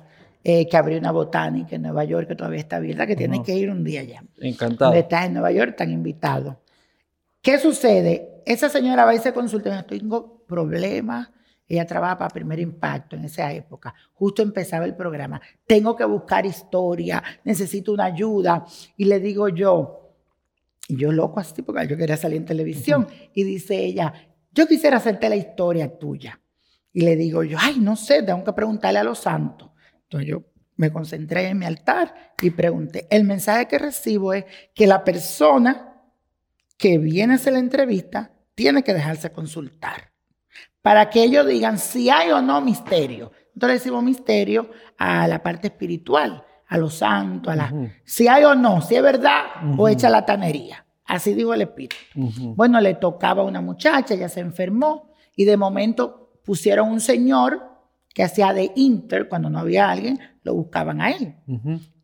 [0.44, 3.57] eh, que abrí una botánica en Nueva York que todavía está abierta, que tienes que
[3.57, 4.22] ir un día ya.
[4.38, 4.94] Encantado.
[4.94, 6.55] estás en Nueva York, están invitados.
[7.42, 8.42] ¿Qué sucede?
[8.46, 11.31] Esa señora va y se consulta, yo tengo problemas
[11.68, 13.94] ella trabaja para Primer Impacto en esa época.
[14.14, 15.40] Justo empezaba el programa.
[15.66, 18.64] Tengo que buscar historia, necesito una ayuda.
[18.96, 20.12] Y le digo yo,
[20.88, 23.09] yo loco así, porque yo quería salir en televisión.
[23.35, 24.12] Y dice ella,
[24.52, 26.40] yo quisiera hacerte la historia tuya.
[26.92, 29.70] Y le digo yo, ay, no sé, tengo que preguntarle a los santos.
[30.05, 30.44] Entonces yo
[30.76, 33.09] me concentré en mi altar y pregunté.
[33.11, 36.00] El mensaje que recibo es que la persona
[36.79, 40.15] que viene a hacer la entrevista tiene que dejarse consultar
[40.83, 43.33] para que ellos digan si hay o no misterio.
[43.55, 47.73] Entonces decimos misterio a la parte espiritual, a los santos, a la,
[48.05, 49.45] si hay o no, si es verdad
[49.77, 50.87] o echa la tanería.
[51.05, 51.97] Así dijo el espíritu.
[52.55, 57.62] Bueno, le tocaba a una muchacha, ella se enfermó y de momento pusieron un señor
[58.12, 61.37] que hacía de inter, cuando no había alguien, lo buscaban a él.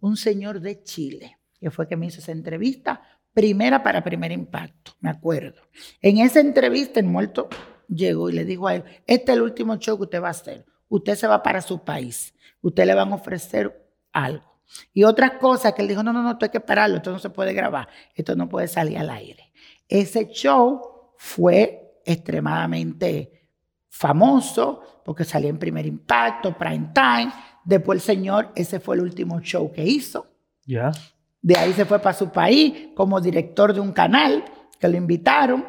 [0.01, 3.01] Un señor de Chile, que fue que me hizo esa entrevista,
[3.33, 5.63] primera para primer impacto, me acuerdo.
[6.03, 7.49] En esa entrevista, el muerto
[7.89, 10.33] llegó y le dijo a él, este es el último show que usted va a
[10.33, 10.65] hacer.
[10.89, 12.35] Usted se va para su país.
[12.61, 14.53] Usted le van a ofrecer algo.
[14.93, 17.19] Y otras cosas que él dijo, no, no, no, esto hay que pararlo, esto no
[17.19, 19.53] se puede grabar, esto no puede salir al aire.
[19.89, 23.49] Ese show fue extremadamente
[23.89, 27.33] famoso porque salió en primer impacto, prime time.
[27.65, 30.27] Después el señor, ese fue el último show que hizo.
[30.65, 30.93] Ya.
[31.41, 34.45] De ahí se fue para su país como director de un canal
[34.79, 35.67] que lo invitaron.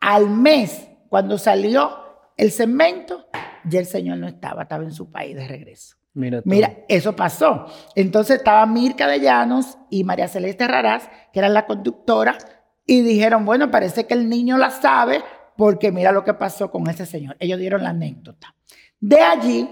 [0.00, 1.90] Al mes, cuando salió
[2.36, 3.26] el segmento,
[3.64, 5.96] ya el señor no estaba, estaba en su país de regreso.
[6.14, 6.40] Mira.
[6.44, 7.66] Mira, eso pasó.
[7.96, 12.38] Entonces estaba Mirka de Llanos y María Celeste Raraz, que eran la conductora,
[12.86, 15.22] y dijeron, bueno, parece que el niño la sabe
[15.56, 17.36] porque mira lo que pasó con ese señor.
[17.40, 18.54] Ellos dieron la anécdota.
[19.00, 19.68] De allí,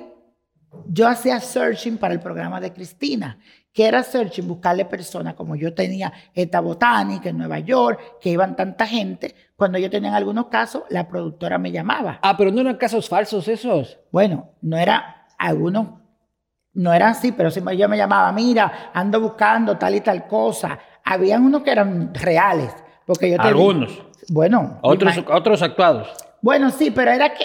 [0.89, 3.39] yo hacía searching para el programa de Cristina,
[3.73, 8.57] que era searching, buscarle personas, como yo tenía esta botánica en Nueva York, que iban
[8.57, 9.35] tanta gente.
[9.57, 12.19] Cuando yo tenía en algunos casos, la productora me llamaba.
[12.23, 13.99] Ah, pero no eran casos falsos esos.
[14.11, 15.89] Bueno, no era algunos,
[16.75, 20.79] no eran así, pero me- yo me llamaba, mira, ando buscando tal y tal cosa.
[21.05, 22.75] Habían unos que eran reales,
[23.07, 24.03] porque yo te Algunos.
[24.31, 26.09] Bueno, Otros, otros actuados.
[26.43, 27.45] bueno, sí, pero era que,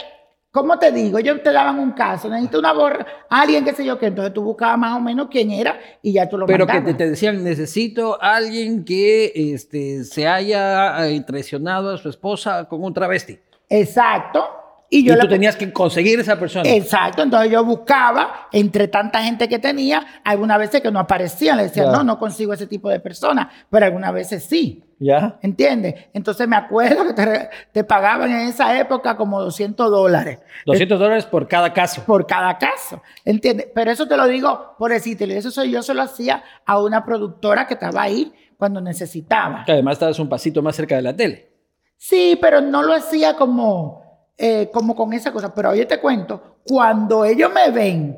[0.53, 1.17] ¿cómo te digo?
[1.17, 4.43] Ellos te daban un caso, necesito una borra, alguien que sé yo que entonces tú
[4.43, 7.43] buscabas más o menos quién era y ya tú lo Pero que te, te decían,
[7.43, 13.39] necesito alguien que este, se haya eh, traicionado a su esposa con un travesti.
[13.67, 14.62] Exacto.
[14.95, 16.69] Y tú tenías que conseguir esa persona.
[16.69, 21.63] Exacto, entonces yo buscaba entre tanta gente que tenía, algunas veces que no aparecían, le
[21.63, 21.91] decía, Ya.
[21.91, 24.83] no, no consigo ese tipo de personas, pero algunas veces sí.
[24.99, 25.37] ¿Ya?
[25.41, 25.95] ¿Entiendes?
[26.13, 31.25] Entonces me acuerdo que te, te pagaban en esa época como 200 dólares 200 dólares
[31.25, 32.03] por cada caso.
[32.05, 33.01] por cada caso.
[33.25, 33.67] ¿Entiendes?
[33.75, 37.03] Pero eso te lo digo por decirte, eso soy, yo se lo hacía a una
[37.03, 39.63] productora que estaba ahí cuando necesitaba.
[39.65, 41.49] Que además estabas un pasito más cerca de la tele.
[41.97, 44.02] Sí, pero no lo hacía como,
[44.37, 45.53] eh, como con esa cosa.
[45.53, 48.17] Pero oye, te cuento, cuando ellos me ven,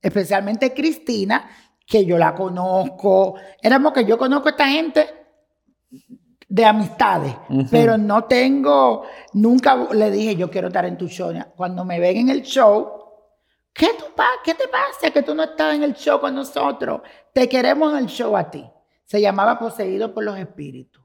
[0.00, 1.48] especialmente Cristina,
[1.86, 5.06] que yo la conozco, éramos que yo conozco a esta gente
[6.48, 7.34] de amistades,
[7.70, 11.32] pero no tengo, nunca le dije yo quiero estar en tu show.
[11.56, 12.88] Cuando me ven en el show,
[13.72, 17.00] ¿qué, tú, pa- ¿qué te pasa que tú no estás en el show con nosotros?
[17.32, 18.64] Te queremos en el show a ti.
[19.04, 21.02] Se llamaba Poseído por los Espíritus.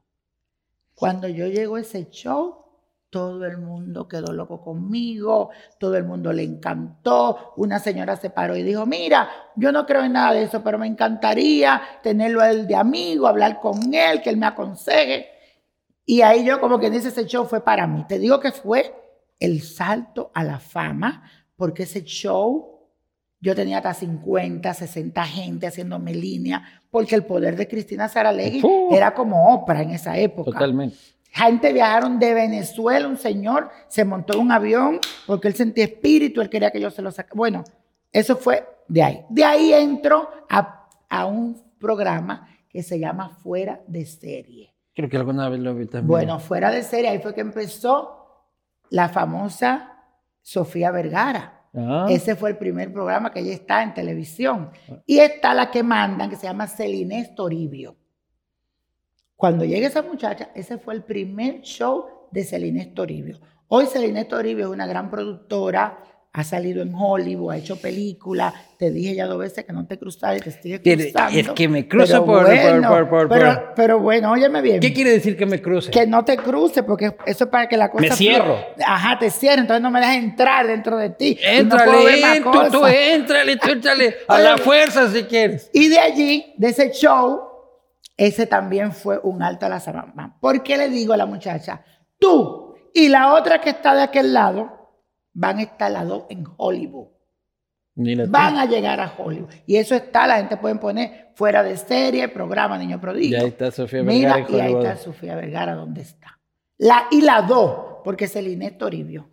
[0.96, 2.61] Cuando yo llego a ese show,
[3.12, 7.54] todo el mundo quedó loco conmigo, todo el mundo le encantó.
[7.58, 10.80] Una señora se paró y dijo, mira, yo no creo en nada de eso, pero
[10.80, 15.28] me encantaría tenerlo a él de amigo, hablar con él, que él me aconseje.
[16.06, 18.06] Y ahí yo como que dice, ese show fue para mí.
[18.08, 18.95] Te digo que fue
[19.39, 22.88] el salto a la fama, porque ese show
[23.41, 29.13] yo tenía hasta 50, 60 gente haciéndome línea, porque el poder de Cristina Saralegui era
[29.13, 30.52] como Oprah en esa época.
[30.52, 30.95] Totalmente.
[31.32, 36.41] Gente viajaron de Venezuela, un señor se montó en un avión porque él sentía espíritu,
[36.41, 37.36] él quería que yo se lo sacara.
[37.38, 37.63] Bueno,
[38.12, 39.26] eso fue de ahí.
[39.30, 44.76] De ahí entro a, a un programa que se llama Fuera de Serie.
[44.94, 46.08] Creo que alguna vez lo vi también.
[46.08, 48.46] Bueno, Fuera de Serie, ahí fue que empezó
[48.89, 50.04] la famosa
[50.41, 51.62] Sofía Vergara.
[51.74, 54.72] Ah, Ese fue el primer programa que ella está en televisión.
[55.06, 57.96] Y está la que mandan, que se llama Celinés Toribio.
[59.41, 63.39] Cuando llega esa muchacha, ese fue el primer show de Celinés Toribio.
[63.69, 65.97] Hoy Celinés Toribio es una gran productora,
[66.32, 68.54] ha salido en Hollywood, ha hecho películas.
[68.77, 71.39] Te dije ya dos veces que no te cruzara y te sigue cruzando.
[71.39, 74.80] es que me cruza Pero por- por- por- por- pero, pero bueno, óyeme bien.
[74.80, 75.89] ¿Qué quiere decir que me cruce?
[75.89, 77.99] Que no te cruce, porque eso es para que la cosa.
[78.04, 78.60] Me cierro.
[78.86, 81.39] Ajá, te cierro, entonces no me dejas entrar dentro de ti.
[81.43, 84.15] no Éntrale, eh, tú, tú éntrale, tú éntrale.
[84.27, 85.71] A la fuerza si quieres.
[85.73, 87.47] Y de allí, de ese show,
[88.22, 90.38] ese también fue un alto a la sabana.
[90.40, 91.84] ¿Por qué le digo a la muchacha?
[92.20, 94.92] Tú y la otra que está de aquel lado
[95.34, 97.08] van a estar las dos en Hollywood.
[97.96, 98.26] Mira.
[98.28, 99.50] Van a llegar a Hollywood.
[99.66, 103.40] Y eso está, la gente puede poner fuera de serie, programa Niño Prodigio.
[103.40, 106.40] Y ahí está Sofía Mira, Vergara en y ahí está Sofía Vergara, ¿dónde está?
[106.78, 109.30] La, y la dos, porque Celine Toribio.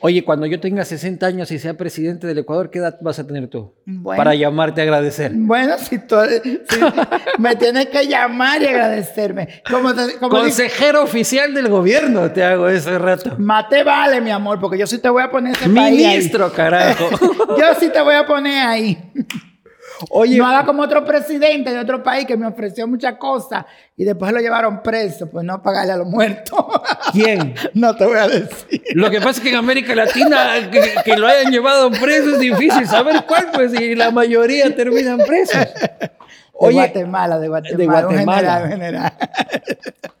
[0.00, 3.26] Oye, cuando yo tenga 60 años y sea presidente del Ecuador, ¿qué edad vas a
[3.26, 3.72] tener tú?
[3.86, 4.16] Bueno.
[4.18, 5.32] Para llamarte a agradecer.
[5.34, 6.78] Bueno, si, tú, si
[7.38, 9.62] me tienes que llamar y agradecerme.
[9.70, 13.36] Como, te- como dice, Consejero oficial del gobierno te hago ese rato.
[13.38, 15.96] más te vale, mi amor, porque yo sí te voy a poner ese país ahí.
[16.16, 17.08] Ministro, carajo.
[17.58, 18.98] Yo sí te voy a poner ahí.
[20.10, 23.64] Oye, No haga como otro presidente de otro país que me ofreció muchas cosas
[23.96, 26.64] y después lo llevaron preso, pues no pagarle a los muertos.
[27.12, 27.54] ¿quién?
[27.74, 28.82] no te voy a decir.
[28.94, 32.40] Lo que pasa es que en América Latina que, que lo hayan llevado preso es
[32.40, 35.56] difícil saber cuál, pues, y la mayoría terminan presos.
[35.94, 36.10] de
[36.54, 37.76] Oye, Guatemala, de Guatemala.
[37.78, 38.38] de un Guatemala.
[38.38, 39.12] general, un general.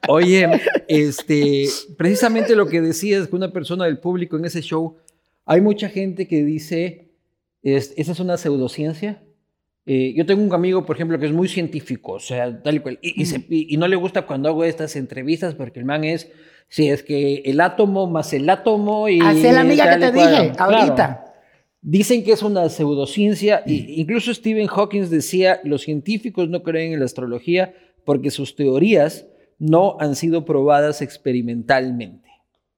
[0.08, 4.96] Oye, este, precisamente lo que decías que una persona del público en ese show,
[5.46, 7.08] hay mucha gente que dice,
[7.62, 9.22] es- esa es una pseudociencia,
[9.86, 12.78] Eh, yo tengo un amigo, por ejemplo, que es muy científico, o sea, tal y
[12.80, 15.84] cual, y, y, se- y- y no le gusta cuando hago estas entrevistas porque el
[15.84, 16.30] man es,
[16.68, 19.20] si es que el átomo más el átomo y...
[19.20, 20.76] Así es la amiga que te dije Claro.
[20.76, 21.20] ahorita.
[21.82, 27.00] Dicen que es una pseudociencia, y incluso Stephen Hawking decía, los científicos no creen en
[27.00, 27.74] la astrología
[28.06, 29.26] porque sus teorías
[29.58, 32.30] no han sido probadas experimentalmente.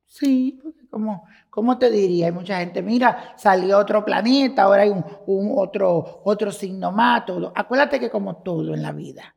[0.07, 1.23] Sí, porque como,
[1.57, 2.27] ¿cómo te diría?
[2.27, 7.25] Hay mucha gente, mira, salió otro planeta, ahora hay un, un otro, otro signo más,
[7.25, 7.51] todo.
[7.57, 9.35] Acuérdate que como todo en la vida,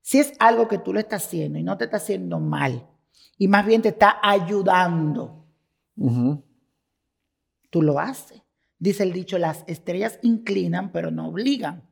[0.00, 2.88] si es algo que tú lo estás haciendo y no te está haciendo mal,
[3.36, 5.44] y más bien te está ayudando,
[7.68, 8.40] tú lo haces.
[8.78, 11.86] Dice el dicho, las estrellas inclinan, pero no obligan.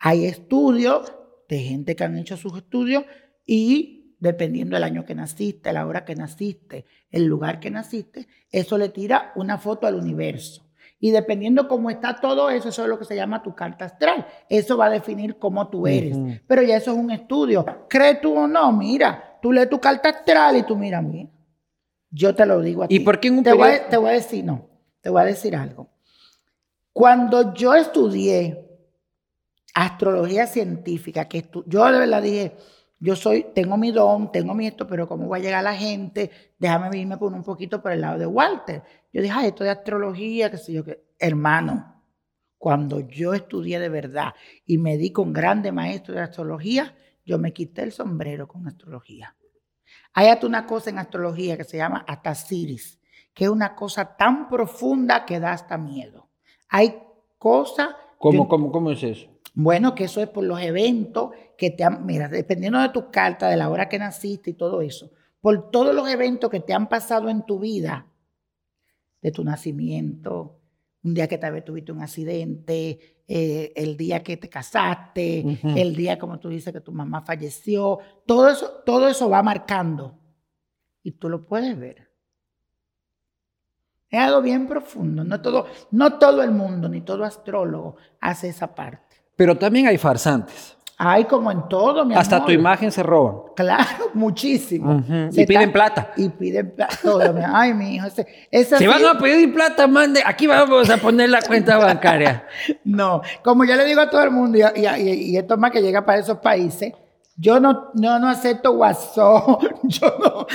[0.00, 1.12] Hay estudios
[1.48, 3.04] de gente que han hecho sus estudios
[3.46, 8.78] y dependiendo del año que naciste, la hora que naciste, el lugar que naciste, eso
[8.78, 10.66] le tira una foto al universo.
[11.02, 14.26] Y dependiendo cómo está todo eso, eso es lo que se llama tu carta astral.
[14.50, 16.18] Eso va a definir cómo tú eres.
[16.46, 17.64] Pero ya eso es un estudio.
[17.88, 18.70] ¿Crees tú o no?
[18.72, 21.30] Mira, tú lees tu carta astral y tú mira, mira.
[22.10, 22.96] Yo te lo digo a ti.
[22.96, 24.68] ¿Y por qué en un te voy, a, te voy a decir, no,
[25.00, 25.88] te voy a decir algo.
[26.92, 28.66] Cuando yo estudié
[29.74, 32.52] astrología científica, que estu- yo de verdad dije,
[33.00, 36.30] yo soy, tengo mi don, tengo mi esto, pero ¿cómo va a llegar la gente?
[36.58, 38.82] Déjame irme por un poquito por el lado de Walter.
[39.12, 41.02] Yo dije, ay, esto de astrología, qué sé yo, qué.
[41.18, 42.02] Hermano,
[42.58, 44.34] cuando yo estudié de verdad
[44.66, 49.34] y me di con grande maestro de astrología, yo me quité el sombrero con astrología.
[50.12, 53.00] Hay hasta una cosa en astrología que se llama Atasiris,
[53.32, 56.28] que es una cosa tan profunda que da hasta miedo.
[56.68, 56.96] Hay
[57.38, 57.90] cosas...
[58.18, 59.26] ¿Cómo, yo- cómo, cómo es eso?
[59.54, 61.30] bueno, que eso es por los eventos
[61.60, 64.80] que te han, mira, dependiendo de tu carta, de la hora que naciste y todo
[64.80, 65.10] eso,
[65.42, 68.06] por todos los eventos que te han pasado en tu vida,
[69.20, 70.58] de tu nacimiento,
[71.04, 75.94] un día que tal vez tuviste un accidente, eh, el día que te casaste, el
[75.94, 80.18] día, como tú dices, que tu mamá falleció, todo eso, todo eso va marcando
[81.02, 82.10] y tú lo puedes ver.
[84.08, 85.24] Es algo bien profundo.
[85.24, 89.16] No todo, no todo el mundo, ni todo astrólogo hace esa parte.
[89.36, 90.78] Pero también hay farsantes.
[91.02, 92.46] Hay como en todo, mi Hasta amor.
[92.48, 93.36] tu imagen se roban.
[93.56, 93.84] Claro,
[94.14, 95.02] muchísimo.
[95.30, 96.12] Se Y piden plata.
[96.16, 96.94] Y piden plata.
[97.02, 98.06] todo, mi- Ay, mi hijo.
[98.06, 100.22] Ese Si sí- van a pedir plata, mande.
[100.26, 102.44] Aquí vamos a poner la cuenta bancaria.
[102.84, 105.70] No, como yo le digo a todo el mundo, y, y- y- y esto más
[105.70, 106.92] que llega para esos países,
[107.36, 110.46] yo no, no, no acepto WhatsApp, yo no,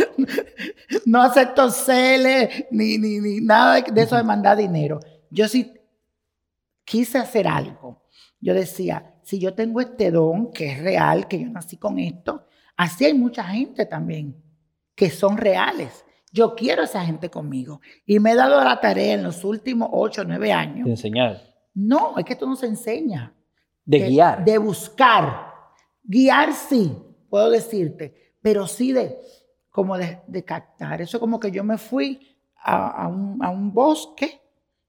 [1.08, 4.99] no acepto Cele, ni, ni, ni nada de eso de mandar dinero.
[5.31, 5.73] Yo sí
[6.84, 8.03] quise hacer algo.
[8.39, 12.46] Yo decía, si yo tengo este don, que es real, que yo nací con esto,
[12.78, 14.36] así hay mucha gente también
[14.94, 16.06] que son reales.
[16.32, 17.82] Yo quiero a esa gente conmigo.
[18.06, 21.42] Y me he dado la tarea en los últimos ocho o nueve años De enseñar.
[21.74, 23.34] no, es que esto no se enseña.
[23.84, 24.46] De guiar.
[24.46, 25.54] De buscar.
[26.04, 26.96] Guiar sí,
[27.30, 29.18] puedo decirte, pero sí de,
[29.72, 31.02] como de, de captar.
[31.02, 34.40] Eso como que yo me fui a, a un, a un bosque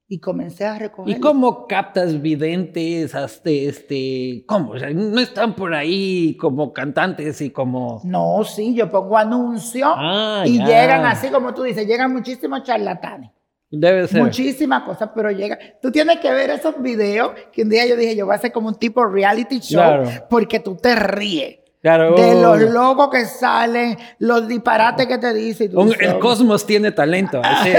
[0.08, 1.16] y comencé a recoger.
[1.16, 4.72] ¿Y cómo captas videntes hasta este, cómo?
[4.72, 9.88] O sea, no están por ahí como cantantes y como No, sí, yo pongo anuncios
[9.96, 10.64] Ah, y ya.
[10.66, 13.30] llegan así como tú dices, llegan muchísimos charlatanes.
[13.68, 14.22] debe ser.
[14.22, 15.58] Muchísimas cosas, pero llega.
[15.82, 18.52] Tú tienes que ver esos videos que un día yo dije, yo voy a hacer
[18.52, 20.08] como un tipo reality show Claro.
[20.30, 21.58] porque tú te ríes.
[21.82, 22.14] Claro.
[22.16, 25.70] de los locos que salen, los disparates que te dicen.
[25.70, 27.40] tú Un- dices, el cosmos tiene talento.
[27.62, 27.70] sí.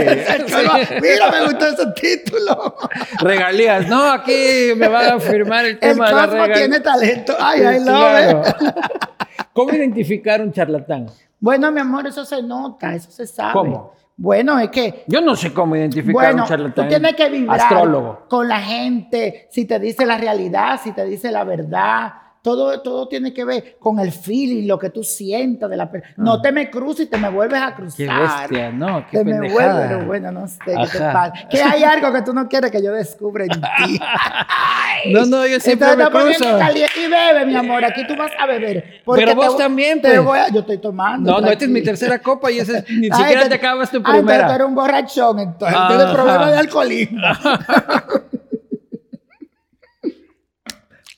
[1.02, 2.76] Mira, me gustó ese título.
[3.20, 3.88] Regalías.
[3.88, 6.56] No, aquí me van a firmar el El tema de la cosmos regalía.
[6.56, 7.34] tiene talento.
[7.40, 8.42] Ay, love Claro.
[8.48, 8.76] it.
[9.54, 11.08] ¿Cómo identificar un charlatán?
[11.40, 13.54] Bueno, mi amor, eso se nota, eso se sabe.
[13.54, 13.94] ¿Cómo?
[14.16, 16.86] Bueno, es que Yo no sé cómo identificar Bueno, un charlatán.
[16.86, 18.26] tú tienes que vibrar Astrólogo.
[18.30, 22.14] con la gente, si te dice la realidad, si te dice la verdad.
[22.48, 26.14] Todo, todo tiene que ver con el feeling, lo que tú sientas de la persona.
[26.16, 28.08] No te me cruces y te me vuelves a cruzar.
[28.10, 28.46] Ah.
[28.48, 29.06] Qué bestia, ¿no?
[29.12, 31.34] Qué Te me vuelves, pero bueno, no sé qué te pasa.
[31.50, 33.60] Que hay algo que tú no quieres que yo descubra en ti.
[34.00, 35.12] Ay.
[35.12, 36.58] No, no, yo siempre Entonces me cruzo.
[36.96, 37.84] y bebe, mi amor.
[37.84, 39.02] Aquí tú vas a beber.
[39.14, 40.24] Pero vos te- también, te pues.
[40.24, 41.30] voy a- yo estoy tomando.
[41.30, 43.92] No, no, esta es mi tercera copa y ese es- ni Ay, siquiera te acabas
[43.92, 44.56] tu Ah, entonces tú primera.
[44.56, 45.78] eres un borrachón, entonces.
[45.78, 45.88] Ajá.
[45.90, 47.22] Tienes problemas de alcoholismo.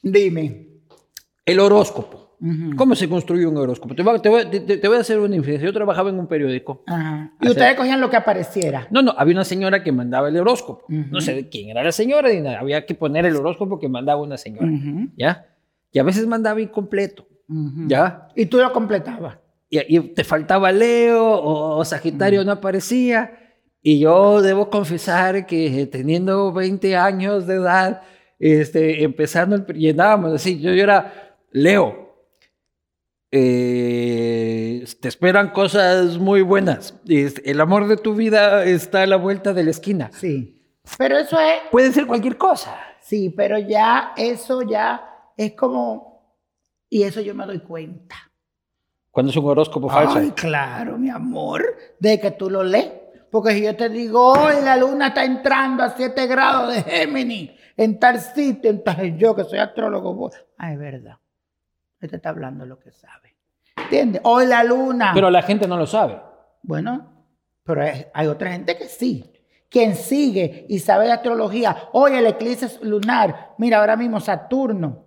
[0.02, 0.69] Dime.
[1.52, 2.36] El horóscopo.
[2.42, 2.76] Ujú.
[2.78, 3.94] ¿Cómo se construye un horóscopo?
[3.96, 5.66] Te voy, te voy- te- te voy a hacer una infidencia.
[5.68, 6.84] Yo trabajaba en un periódico.
[6.88, 7.34] Ajá.
[7.42, 8.88] Y Hacer- ustedes cogían lo que apareciera.
[8.92, 10.86] No, no, había una señora que mandaba el horóscopo.
[10.88, 11.04] Ujú.
[11.12, 12.60] No sé quién era la señora, ni nada.
[12.62, 14.68] había que poner el horóscopo que mandaba una señora.
[14.68, 15.48] Ujú, ¿Ya?
[15.92, 17.28] Y a veces mandaba incompleto.
[17.88, 18.28] ¿Ya?
[18.36, 19.40] Y tú lo completabas.
[19.70, 23.34] Y, y te faltaba Leo o, Sagitario no aparecía.
[23.82, 28.02] Y yo debo confesar que teniendo 20 años de edad,
[28.38, 32.08] este, empezando, el, y andábamos así, yo, yo era Leo.
[33.32, 36.96] eh, te esperan cosas muy buenas.
[37.08, 40.10] El amor de tu vida está a la vuelta de la esquina.
[40.14, 40.56] Sí.
[40.98, 42.76] Pero eso es, Puede ser cualquier cosa.
[43.02, 45.04] sí, pero ya eso ya
[45.38, 46.36] es como,
[46.90, 48.16] y eso yo me doy cuenta.
[49.12, 50.18] Cuando es un horóscopo falso.
[50.20, 51.64] Ay, claro, mi amor,
[52.00, 52.92] de que tú lo lees.
[53.32, 57.52] Porque si yo te digo, hoy la luna está entrando a 7 grados de Géminis
[57.78, 61.18] en tal sitio, entonces yo que soy astrólogo, voy, ah, es verdad.
[62.00, 63.36] Este está hablando lo que sabe.
[63.76, 64.22] ¿Entiendes?
[64.24, 65.12] Hoy la luna.
[65.14, 66.20] Pero la gente no lo sabe.
[66.62, 67.26] Bueno,
[67.64, 67.84] pero
[68.14, 69.32] hay, otra gente que sí.
[69.70, 75.06] Quien sigue y sabe de astrología, hoy el eclipse lunar, mira, ahora mismo Saturno,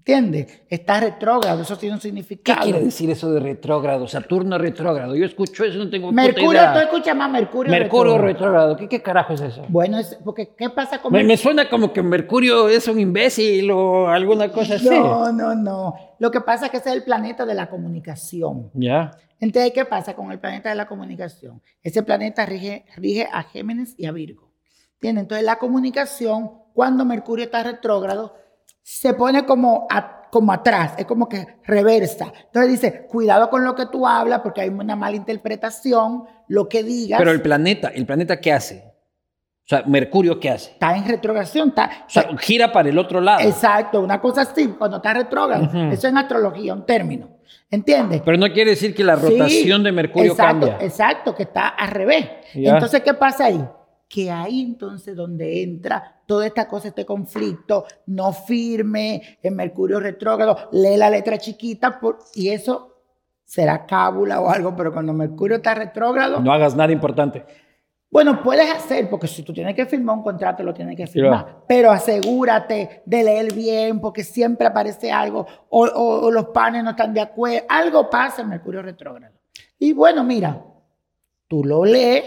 [0.00, 0.62] ¿entiendes?
[0.68, 2.62] Está retrógrado, eso tiene un ¿Qué significado.
[2.62, 4.08] quiere decir eso de retrógrado?
[4.08, 5.14] Saturno retrógrado.
[5.14, 6.72] Yo escucho eso, no tengo Mercurio, idea.
[6.72, 7.70] tú escuchas más Mercurio.
[7.70, 8.26] Mercurio retrógrado.
[8.26, 8.76] retrógrado.
[8.76, 9.64] ¿Qué, ¿Qué carajo es eso?
[9.68, 13.70] Bueno, es porque ¿qué pasa con Me, me suena como que Mercurio es un imbécil
[13.70, 14.88] o alguna cosa así.
[14.88, 15.94] No, no, no.
[16.18, 18.70] Lo que pasa es que ese es el planeta de la comunicación.
[18.74, 19.10] Ya.
[19.38, 21.62] Entonces, ¿qué pasa con el planeta de la comunicación?
[21.82, 24.50] Ese planeta rige, rige a Géminis y a Virgo.
[24.94, 25.22] ¿Entiendes?
[25.22, 28.34] Entonces, la comunicación, cuando Mercurio está retrógrado,
[28.82, 32.32] se pone como, a- como atrás, es como que reversa.
[32.46, 36.82] Entonces dice, cuidado con lo que tú hablas porque hay una mala interpretación, lo que
[36.82, 38.84] digas Pero el planeta, ¿el planeta qué hace?
[39.64, 40.72] O sea, Mercurio qué hace?
[40.72, 41.68] está en retrogradación.
[41.68, 43.40] Está, O sea, gira para el otro lado.
[43.48, 45.64] Exacto, una cosa así, cuando está retrógrado.
[45.64, 45.78] Ujú.
[45.92, 47.28] Eso es en astrología, un término.
[47.70, 48.20] ¿Entiendes?
[48.24, 50.84] Pero no quiere decir que la Sí, rotación de Mercurio exacto, cambia.
[50.84, 52.26] Exacto, que está al revés.
[52.54, 52.72] Ya.
[52.74, 53.64] Entonces, ¿qué pasa ahí?
[54.12, 60.68] Que ahí entonces donde entra toda esta cosa, este conflicto, no firme, en Mercurio retrógrado,
[60.72, 62.96] lee la letra chiquita por- y eso
[63.44, 67.44] será cábula o algo, pero cuando Mercurio está retrógrado, No hagas nada importante.
[68.10, 71.44] bueno, puedes hacer, porque si tú tienes que firmar un contrato, lo tienes que firmar.
[71.44, 71.64] Claro.
[71.68, 76.90] Pero asegúrate de leer bien, porque siempre aparece algo, o, o- o los panes no
[76.90, 77.64] están de acuerdo.
[77.68, 79.36] Algo pasa en Mercurio retrógrado.
[79.78, 80.60] Y bueno, mira,
[81.46, 82.24] tú lo lees,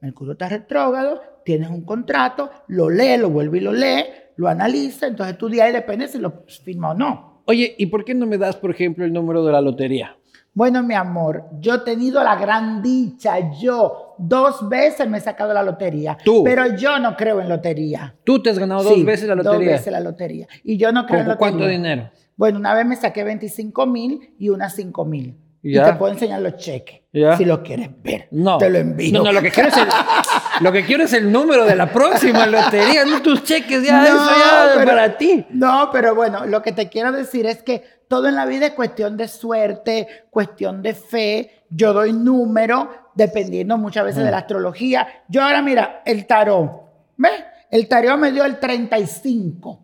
[0.00, 5.06] Mercurio está retrógrado, tienes un contrato, lo lees, lo vuelve y lo lees, lo analiza,
[5.06, 7.42] entonces tú de ahí depende si lo firma o no.
[7.46, 10.16] Oye, ¿y por qué no me das, por ejemplo, el número de la lotería?
[10.52, 15.52] Bueno, mi amor, yo he tenido la gran dicha, yo dos veces me he sacado
[15.52, 16.42] la lotería, Tú.
[16.44, 18.14] pero yo no creo en lotería.
[18.24, 19.58] Tú te has ganado Sí, dos veces la lotería.
[19.58, 20.46] Dos veces la lotería.
[20.64, 21.50] Y yo no creo en ¿Con lotería.
[21.58, 22.10] cuánto dinero?
[22.36, 25.36] Bueno, una vez me saqué 25 mil y una 5 mil.
[25.68, 25.84] Y Ya.
[25.86, 27.00] te puedo enseñar los cheques.
[27.12, 27.36] Ya.
[27.36, 28.28] Si los quieres ver.
[28.30, 28.56] No.
[28.58, 29.12] Te lo envío.
[29.18, 29.88] No, no, lo que quiero es el,
[30.60, 34.04] lo que quiero es el número de la próxima lotería, no tus cheques, ya, No,
[34.06, 35.44] eso ya pero- para ti.
[35.50, 38.72] No, pero bueno, lo que te quiero decir es que todo en la vida es
[38.74, 41.64] cuestión de suerte, cuestión de fe.
[41.68, 45.08] Yo doy número dependiendo muchas veces de la astrología.
[45.28, 46.70] Yo ahora, mira, el tarot.
[47.16, 47.32] ¿Ves?
[47.72, 49.82] El tarot me dio el 35.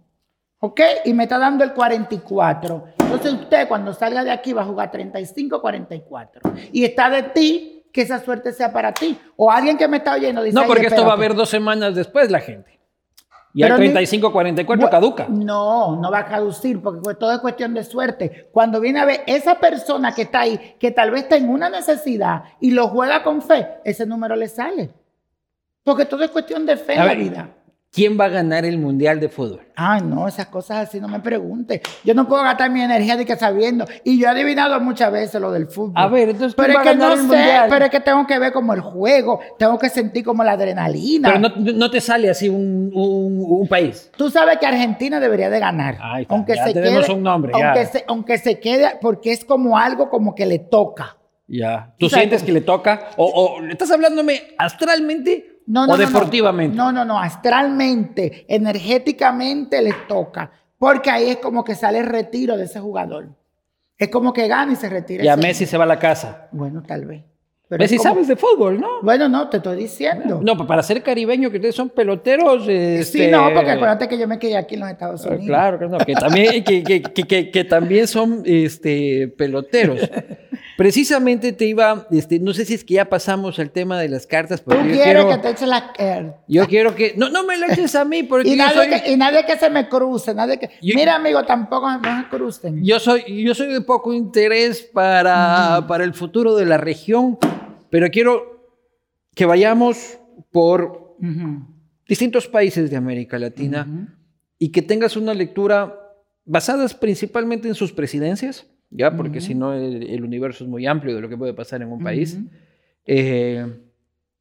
[0.60, 0.80] ¿Ok?
[1.06, 2.84] Y me está dando el 44.
[3.14, 6.42] Entonces usted cuando salga de aquí va a jugar 35, 44.
[6.72, 9.18] Y está de ti que esa suerte sea para ti.
[9.36, 11.24] O alguien que me está oyendo dice, No, "Ay, porque esto va a espérate".
[11.26, 12.78] haber dos semanas después la gente.
[13.54, 15.26] Y al ni- 35, 44 Bu- caduca.
[15.28, 18.48] No, no va a caducir porque todo es cuestión de suerte.
[18.50, 21.68] Cuando viene a ver esa persona que está ahí, que tal vez está en una
[21.68, 24.88] necesidad y lo juega con fe, ese número le sale.
[25.84, 27.48] Porque todo es cuestión de fe en A la ver, vida.
[27.94, 29.60] ¿Quién va a ganar el Mundial de Fútbol?
[29.76, 31.82] Ay, no, esas cosas así no me pregunte.
[32.04, 33.84] Yo no puedo gastar mi energía de que sabiendo.
[34.02, 35.92] Y yo he adivinado muchas veces lo del fútbol.
[35.96, 37.66] A ver, entonces, ¿quién pero va es a que ganar no el sé, Mundial?
[37.68, 41.28] pero es que tengo que ver como el juego, tengo que sentir como la adrenalina.
[41.34, 44.10] Pero no, no te sale así un, un- un país.
[44.16, 45.98] Tú sabes que Argentina debería de ganar.
[46.00, 47.72] Ahí está, aunque ya se tenemos quede, un nombre, ya.
[47.72, 51.18] Aunque se, aunque se quede, porque es como algo como que le toca.
[51.46, 51.92] Ya.
[51.98, 53.10] ¿Tú sea, sientes que le toca?
[53.18, 56.76] O, o estás hablándome astralmente No, no, o deportivamente?
[56.76, 60.50] No, no, no, astralmente, energéticamente les toca.
[60.78, 63.28] Porque ahí es como que sale el retiro de ese jugador.
[63.96, 65.24] Es como que gana y se retira.
[65.24, 66.48] Y a Messi se va a la casa.
[66.50, 67.22] Bueno, tal vez.
[67.68, 68.88] Pero Messi es como- sabes de fútbol, ¿no?
[69.02, 70.40] Bueno, no, te estoy diciendo.
[70.42, 72.64] No, pero para ser caribeño, que ustedes son peloteros.
[72.66, 75.46] Sí, este, no, porque acuérdate que yo me quedé aquí en los Estados Ah, Unidos.
[75.46, 80.00] Claro, que no, que también, que, que- que- que- que también son este, peloteros.
[80.82, 84.26] Precisamente te iba, este, no sé si es que ya pasamos al tema de las
[84.26, 85.92] cartas, Tú yo quieres quiero, que te eche la...
[85.96, 88.88] eh, yo quiero que, no, no me lo eches a mí, porque y, nadie soy,
[88.88, 90.70] que, y nadie que se me cruce, nadie que...
[90.82, 92.82] Yo- Mira, amigo, tampoco me me crucen.
[92.84, 97.38] yo soy, yo soy de poco interés para, para el futuro de la región,
[97.88, 98.66] pero quiero
[99.36, 100.18] que vayamos
[100.50, 101.16] por
[102.08, 103.86] distintos países de América Latina
[104.58, 105.96] y que tengas una lectura
[106.44, 109.46] basadas principalmente en sus presidencias, ya, porque Ujú.
[109.46, 112.02] si no el, el universo es muy amplio de lo que puede pasar en un
[112.02, 112.48] país, Ujú,
[113.06, 113.66] eh,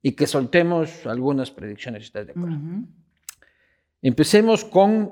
[0.04, 2.56] y que soltemos algunas predicciones, ¿estás de acuerdo?
[2.58, 2.86] ujú.
[4.02, 5.12] Empecemos con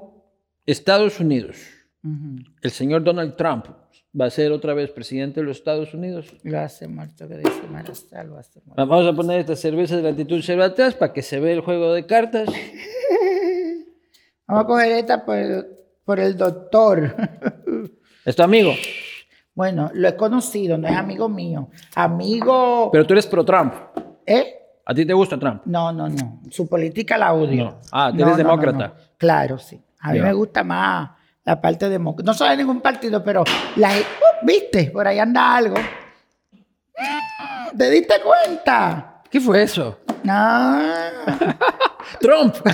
[0.65, 1.57] Estados Unidos.
[2.61, 3.65] El señor Donald Trump
[4.19, 6.33] va a ser otra vez presidente de los Estados Unidos.
[6.43, 8.87] Lo hace muerto, que dice Marasta, lo hace muerto.
[8.87, 11.93] Vamos a poner esta cerveza de latitud cero atrás para que se vea el juego
[11.93, 12.49] de cartas.
[14.47, 15.65] Vamos a coger esta por el,
[16.05, 17.15] por el doctor.
[18.25, 18.71] Es tu amigo.
[19.59, 21.67] Bueno, lo he conocido, no es amigo mío.
[21.93, 22.89] Amigo.
[22.93, 23.73] Pero tú eres pro Trump.
[24.25, 24.55] ¿Eh?
[24.85, 25.63] ¿A ti te gusta Trump?
[25.65, 26.39] No, no, no.
[26.49, 27.65] Su política la odio.
[27.65, 27.79] No.
[27.91, 28.93] Ah, tú eres demócrata.
[29.17, 29.83] Claro, sí.
[29.99, 31.09] A mí me gusta más
[31.43, 32.31] la parte demócrata.
[32.31, 33.43] No soy de ningún partido, pero
[33.75, 35.75] la, uh, viste, por ahí anda algo.
[37.77, 39.23] ¿Te diste cuenta?
[39.29, 39.99] ¿Qué fue eso?
[40.25, 41.09] Ah.
[42.21, 42.55] Trump.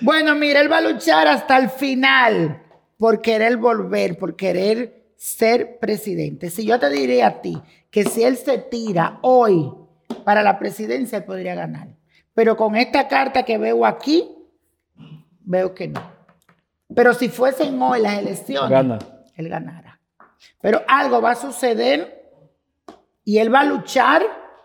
[0.00, 2.60] Bueno, mira, él va a luchar hasta el final
[2.98, 6.48] por querer volver, por querer ser presidente.
[6.48, 7.60] Si yo te diré a ti
[7.90, 9.70] que si él se tira hoy
[10.24, 11.88] para la presidencia, él podría ganar.
[12.32, 14.30] Pero con esta carta que veo aquí,
[15.40, 16.00] veo que no.
[16.94, 18.98] Pero si fuesen hoy las elecciones, Gana.
[19.36, 20.00] él ganara.
[20.62, 22.32] Pero algo va a suceder
[23.22, 24.22] y él va a luchar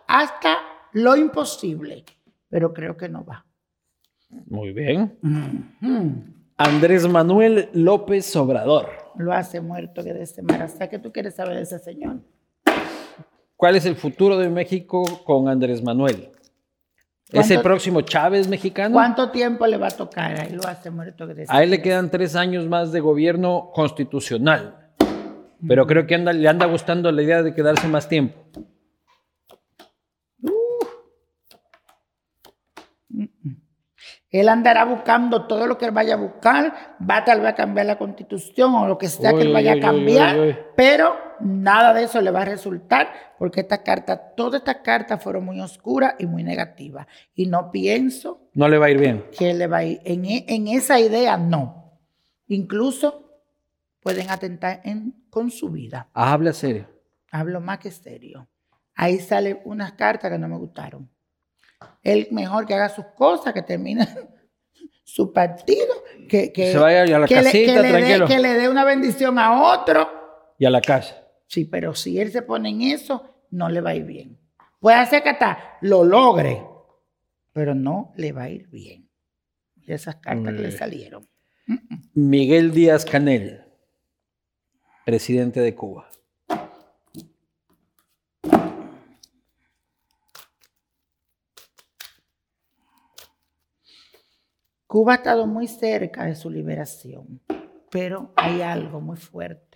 [0.07, 0.55] hasta
[0.93, 2.05] lo imposible.
[2.47, 3.45] Pero creo que no va.
[4.47, 5.17] Muy bien.
[5.21, 6.13] Mm.
[6.55, 9.04] Andrés Manuel López Obrador.
[9.17, 10.89] Lo hace muerto que de ese Marasta.
[10.89, 12.17] ¿Qué tú quieres saber de ese señor?
[13.55, 16.29] ¿Cuál es el futuro de México con Andrés Manuel?
[17.31, 18.93] ¿Es el ¿Cuánto- próximo Chávez mexicano?
[18.93, 20.39] ¿Cuánto tiempo le va a tocar?
[20.39, 22.99] Ahí lo hace muerto que de ese A él le quedan tres años más de
[22.99, 24.91] gobierno constitucional.
[25.67, 28.35] Pero creo que anda- le anda gustando la idea de quedarse más tiempo.
[34.31, 37.85] Él andará buscando todo lo que él vaya a buscar, va tal vez a cambiar
[37.85, 41.93] la constitución o lo que sea que él vaya uy, a cambiar, uy, pero nada
[41.93, 43.07] de eso le va a resultar
[43.37, 47.07] porque esta carta, todas estas cartas fueron muy oscuras y muy negativas.
[47.33, 49.25] Y no pienso No le va a ir bien.
[49.37, 50.01] que le va a ir.
[50.03, 51.99] En, e- en esa idea, no.
[52.47, 53.41] Incluso
[54.01, 56.09] pueden atentar en- con su vida.
[56.13, 56.87] Habla serio.
[57.31, 58.47] Hablo más que serio.
[58.95, 61.09] Ahí salen unas cartas que no me gustaron.
[62.03, 64.07] Él mejor que haga sus cosas, que termine
[65.03, 65.93] su partido,
[66.29, 68.27] que, que, Se vaya a la que le- que le dé- tranquilo.
[68.27, 70.09] que le dé una bendición a otro.
[70.57, 71.15] Y a la casa.
[71.47, 74.39] Sí, pero si él se pone en eso, no le va a ir bien.
[74.79, 76.63] Puede hacer que hasta lo logre,
[77.53, 79.09] pero no le va a ir bien.
[79.77, 80.77] Y esas cartas que le bien.
[80.77, 81.29] salieron.
[82.13, 83.63] Miguel Díaz Canel,
[85.05, 86.09] presidente de Cuba.
[94.95, 97.41] Cuba ha estado muy cerca de su liberación,
[97.91, 99.75] pero hay algo muy fuerte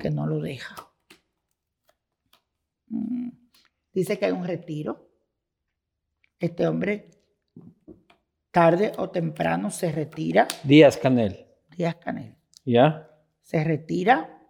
[0.00, 0.74] que no lo deja.
[2.88, 3.28] Mm.
[3.92, 5.08] Dice que hay un retiro.
[6.40, 7.08] Este hombre,
[8.50, 10.48] tarde o temprano, se retira.
[10.64, 11.46] Díaz Canel.
[11.76, 12.34] Díaz Canel.
[12.64, 13.08] ¿Ya?
[13.42, 14.40] Se retira.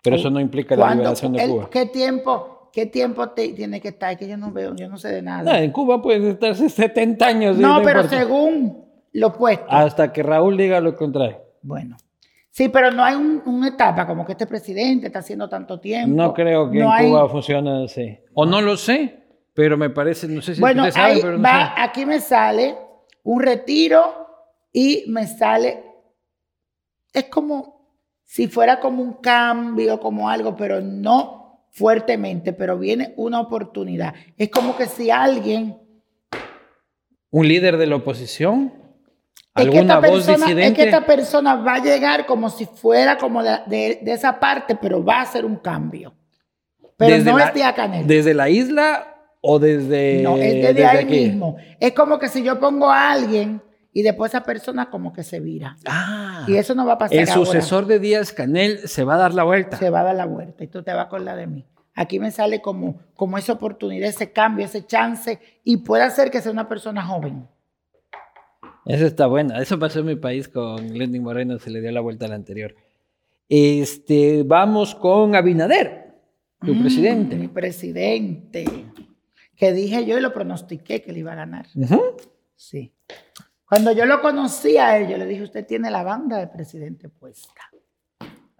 [0.00, 1.68] Pero eso no implica la liberación de Él- Cuba.
[1.68, 4.16] ¿Qué tiempo, qué tiempo te- tiene que estar?
[4.16, 5.42] Que yo no veo, yo no sé de nada.
[5.52, 7.58] No, en Cuba puede estarse 70 años.
[7.58, 8.18] no, pero importa.
[8.18, 9.66] según lo puesto.
[9.68, 11.38] Hasta que Raúl diga lo contrario.
[11.62, 11.96] Bueno.
[12.50, 16.14] Sí, pero no hay un- una etapa como que este presidente está haciendo tanto tiempo.
[16.14, 18.18] No creo que No en hay- Cuba funcione así.
[18.34, 19.20] O no lo sé,
[19.54, 21.80] pero me parece, no sé si Bueno, ustedes saben, pero no va, sé.
[21.80, 22.76] aquí me sale
[23.22, 24.26] un retiro
[24.72, 25.82] y me sale,
[27.12, 27.80] es como
[28.24, 34.14] si fuera como un cambio, como algo, pero no fuertemente, pero viene una oportunidad.
[34.36, 35.78] Es como que si alguien
[37.30, 38.74] ¿Un líder de la oposición?
[39.54, 42.64] Es que, ¿Alguna esta voz persona, es que esta persona va a llegar como si
[42.64, 46.14] fuera como de, de- de esa parte, pero va a hacer un cambio.
[46.96, 48.06] Pero ¿Desde no la- es de Acanel.
[48.06, 51.20] ¿Desde la isla o desde, no, es desde desde ahí aquí?
[51.26, 51.56] mismo.
[51.80, 53.60] Es como que si yo pongo a alguien
[53.92, 55.76] y después esa persona como que se vira.
[55.86, 57.34] Ah, Y eso no va a pasar el ahora.
[57.44, 59.76] sucesor de Díaz Canel se va a dar la vuelta.
[59.76, 61.66] Se va a dar la vuelta y tú te vas a acordar de mí.
[61.94, 66.40] Aquí me sale como, como esa oportunidad, ese cambio, ese chance y puede hacer que
[66.40, 67.46] sea una persona joven.
[68.86, 69.60] Eso está buena.
[69.60, 72.74] Eso pasó en mi país con Lenin Moreno, se le dio la vuelta al anterior.
[73.48, 76.14] Este, vamos con Abinader,
[76.64, 77.36] tu Mm, presidente.
[77.36, 78.64] Mi presidente.
[79.56, 81.66] Que dije yo y lo pronostiqué que le iba a ganar.
[82.56, 82.92] Sí.
[83.68, 87.08] Cuando yo lo conocí a él, yo le dije, usted tiene la banda de presidente
[87.08, 87.62] puesta.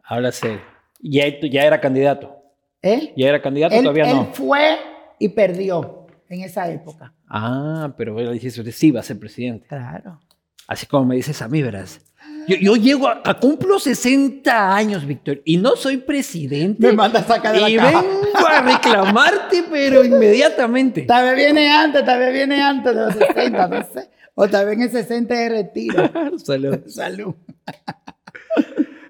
[0.04, 0.60] Habla serio.
[1.00, 2.36] Ya, ya era candidato.
[2.80, 3.12] ¿Eh?
[3.16, 4.24] Ya era candidato, Él, todavía él no.
[4.32, 4.76] fue
[5.18, 6.01] y perdió
[6.36, 7.14] en esa época.
[7.28, 9.66] Ah, pero él dice, usted sí va a ser presidente.
[9.68, 10.20] Claro.
[10.66, 12.00] Así como me dices a mí, verás.
[12.48, 16.86] Yo, yo llego a, a cumplo 60 años, Víctor, y no soy presidente.
[16.86, 21.02] Me manda a sacar de la y vengo a reclamarte, pero inmediatamente.
[21.02, 24.10] Tal vez viene antes, tal vez viene antes de los 60, no sé.
[24.34, 26.10] O tal vez en el 60 de retiro.
[26.38, 26.80] Salud.
[26.86, 27.34] Salud.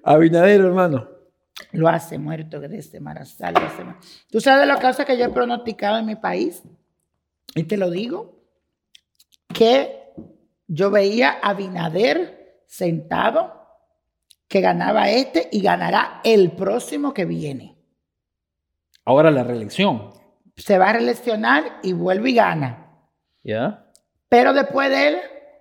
[0.03, 1.09] Abinader, hermano.
[1.73, 3.55] Lo hace muerto que desde Marazal.
[3.55, 4.07] Lo hace muerto.
[4.31, 6.63] ¿Tú sabes lo que hace que yo he pronosticado en mi país?
[7.55, 8.43] Y te lo digo,
[9.53, 10.13] que
[10.67, 13.61] yo veía a Abinader sentado,
[14.49, 17.79] que ganaba este y ganará el próximo que viene.
[19.05, 20.11] Ahora la reelección.
[20.57, 22.87] Se va a reeleccionar y vuelve y gana.
[23.43, 23.91] ¿Ya?
[24.29, 25.17] Pero después de él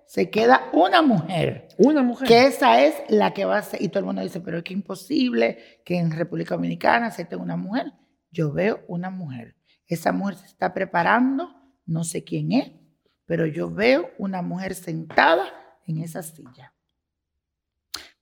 [0.06, 1.68] se queda una mujer.
[1.78, 2.28] Una mujer.
[2.28, 3.82] Que esa es la que va a ser.
[3.82, 7.42] Y todo el mundo dice, pero es que imposible que en República Dominicana se tenga
[7.42, 7.92] una mujer.
[8.30, 9.56] Yo veo una mujer.
[9.86, 12.72] Esa mujer se está preparando, no sé quién es,
[13.26, 15.48] pero yo veo una mujer sentada
[15.86, 16.74] en esa silla.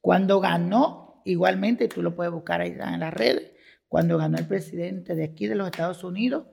[0.00, 3.52] Cuando ganó, igualmente, tú lo puedes buscar ahí en las redes,
[3.88, 6.46] cuando ganó el presidente de aquí de los Estados Unidos,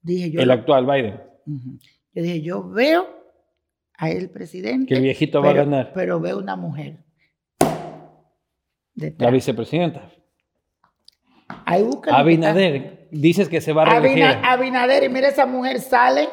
[0.00, 0.40] dije yo...
[0.40, 1.20] El actual Biden.
[2.12, 3.08] Yo dije, yo veo
[3.96, 4.86] a el presidente.
[4.86, 5.92] Que el viejito va a ganar.
[5.92, 7.04] Pero veo una mujer.
[9.18, 10.10] La vicepresidenta.
[11.66, 12.16] Ahí busca.
[12.16, 13.08] Abinader.
[13.10, 14.24] Dices que se va a reelegir.
[14.24, 16.28] Abinader, y mira esa mujer sale.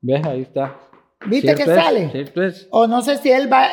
[0.00, 0.24] ¿Ves?
[0.26, 0.78] Ahí está.
[1.26, 2.10] ¿Viste que sale?
[2.70, 3.68] O no sé si él va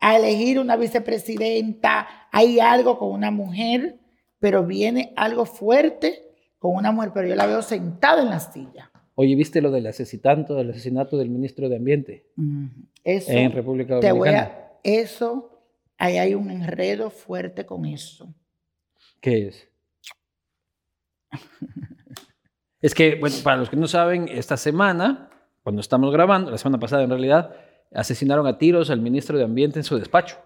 [0.00, 2.06] a elegir una vicepresidenta.
[2.30, 3.98] Hay algo con una mujer,
[4.38, 6.22] pero viene algo fuerte
[6.58, 8.90] con una mujer, pero yo la veo sentada en la silla.
[9.16, 12.26] Oye, ¿viste lo del asesinato, del asesinato del ministro de Ambiente?
[13.04, 14.52] Eso, en República Dominicana.
[14.82, 15.62] eso,
[15.98, 18.34] ahí hay un enredo fuerte con eso.
[19.20, 19.68] ¿Qué es?
[22.80, 25.30] es que, bueno, para los que no saben, esta semana,
[25.64, 27.56] cuando estamos grabando, la semana pasada en realidad,
[27.92, 30.36] asesinaron a tiros al ministro de Ambiente en su despacho,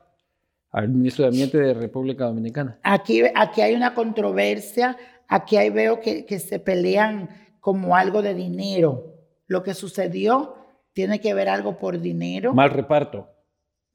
[0.71, 2.79] al ministro de Ambiente de República Dominicana.
[2.85, 4.97] Aquí, aquí hay una controversia,
[5.27, 9.17] aquí hay, veo que, que se pelean como algo de dinero.
[9.49, 10.55] Lo que sucedió
[10.93, 12.55] tiene que ver algo por dinero.
[12.55, 13.29] Mal reparto.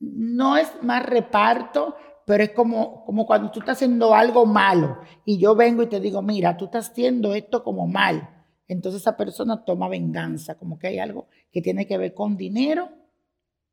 [0.01, 1.95] No es mal reparto,
[2.25, 6.01] pero es como, como cuando tú estás haciendo algo malo y yo vengo y te
[6.01, 8.42] digo, mira, tú estás haciendo esto como mal.
[8.67, 12.89] Entonces esa persona toma venganza, como que hay algo que tiene que ver con dinero,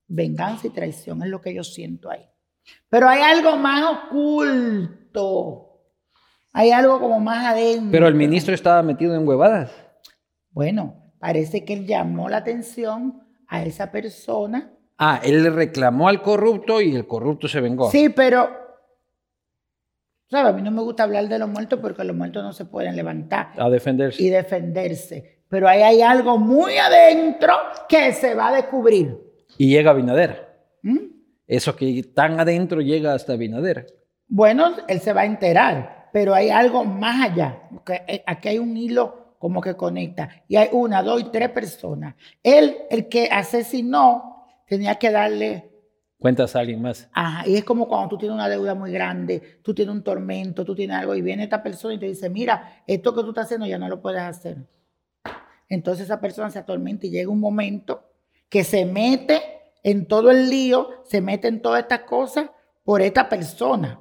[0.09, 2.27] venganza y traición, es lo que yo siento ahí.
[2.89, 5.67] Pero hay algo más oculto.
[6.53, 7.93] Hay algo como más adentro.
[7.93, 9.71] Pero el ministro estaba metido en huevadas.
[10.51, 14.73] Bueno, parece que él llamó la atención a esa persona.
[14.99, 17.91] Ah, él le reclamó al corrupto y el corrupto se vengó.
[17.91, 18.51] Sí, pero,
[20.31, 20.53] ¿sabes?
[20.53, 22.97] A mí no me gusta hablar de los muertos porque los muertos no se pueden
[22.97, 23.53] levantar.
[23.59, 24.23] A defenderse.
[24.23, 25.41] Y defenderse.
[25.49, 27.53] Pero ahí hay algo muy adentro
[27.89, 29.19] que se va a descubrir.
[29.59, 30.49] Y llega Binader.
[30.83, 30.99] ¿Mm?
[31.47, 33.87] Eso que tan adentro llega hasta Binader.
[34.29, 37.63] Bueno, él se va a enterar, pero hay algo más allá.
[38.27, 40.29] Aquí hay un hilo como que conecta.
[40.47, 42.15] Y hay una, dos y tres personas.
[42.43, 45.70] Él, el que asesinó, tenía que darle...
[46.21, 47.09] Cuentas a alguien más.
[47.15, 50.67] Ajá, y es como cuando tú tienes una deuda muy grande, tú tienes un tormento,
[50.67, 53.47] tú tienes algo y viene esta persona y te dice, mira, esto que tú estás
[53.47, 54.59] haciendo ya no lo puedes hacer.
[55.67, 58.05] Entonces esa persona se atormenta y llega un momento
[58.51, 59.41] que se mete
[59.83, 62.51] en todo el lío, se mete en todas estas cosas
[62.85, 63.99] por esta persona.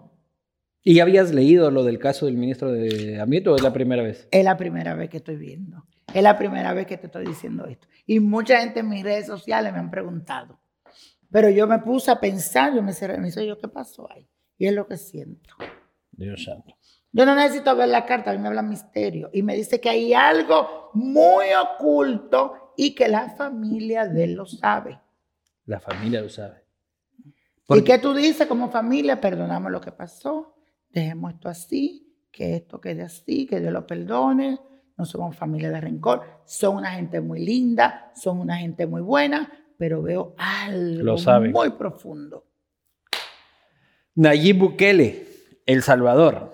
[0.84, 4.04] ¿Y ya habías leído lo del caso del ministro de Ambiente o es la primera
[4.04, 4.28] vez?
[4.32, 5.86] Es la primera vez que estoy viendo.
[6.14, 7.88] Es la primera vez que te estoy diciendo esto.
[8.06, 10.60] Y mucha gente en mis redes sociales me han preguntado.
[11.32, 14.28] Pero yo me puse a pensar, yo me cerré, me yo, ¿qué pasó ahí?
[14.58, 15.56] Y es lo que siento.
[16.12, 16.76] Dios santo.
[17.12, 19.30] Yo no necesito ver la carta, a mí me habla misterio.
[19.34, 24.46] Y me dice que hay algo muy oculto y que la familia de él lo
[24.46, 25.00] sabe.
[25.66, 26.64] La familia lo sabe.
[27.70, 29.22] ¿Y qué tú dices como familia?
[29.22, 30.56] Perdonamos lo que pasó
[30.92, 34.60] dejemos esto así, que esto quede así, que Dios lo perdone.
[34.98, 39.50] No somos familia de rencor, son una gente muy linda, son una gente muy buena,
[39.80, 41.16] pero veo algo
[41.54, 42.46] muy profundo.
[44.14, 45.26] Nayib Bukele,
[45.66, 46.54] El Salvador.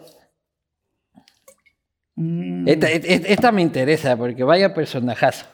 [2.13, 2.67] Mm.
[2.67, 5.47] Esta, me interesa porque vaya personajazo.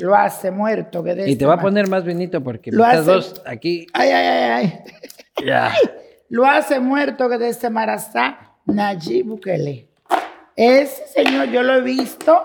[0.00, 1.04] Lo hace muerto.
[1.04, 3.86] Que y te va a poner más bonito porque lo dos aquí.
[3.92, 4.80] Ay, ay, ay, ay.
[5.44, 5.74] Ya.
[6.30, 9.90] lo hace muerto que desde Marazá, Nayib Bukele.
[10.56, 12.40] Ese señor yo lo he visto,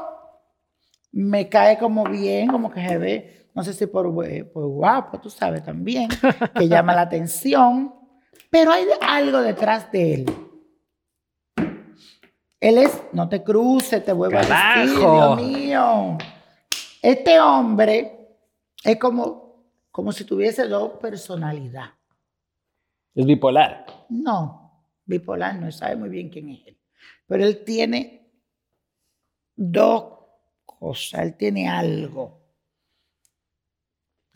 [1.14, 4.06] me cae como bien, como que se ve, no sé si por,
[4.54, 6.08] por guapo, tú sabes también,
[6.56, 7.94] que llama la atención,
[8.50, 10.26] pero hay algo detrás de él.
[12.58, 16.18] Él es, no te cruces, te vuelvo a decir, Dios mío.
[17.02, 18.38] Este hombre
[18.82, 21.92] es como, como si tuviese dos personalidades.
[23.14, 23.86] ¿Es bipolar?
[24.08, 26.78] No, bipolar no sabe muy bien quién es él.
[27.28, 28.26] Pero él tiene
[29.54, 30.14] dos
[30.64, 32.39] cosas, él tiene algo.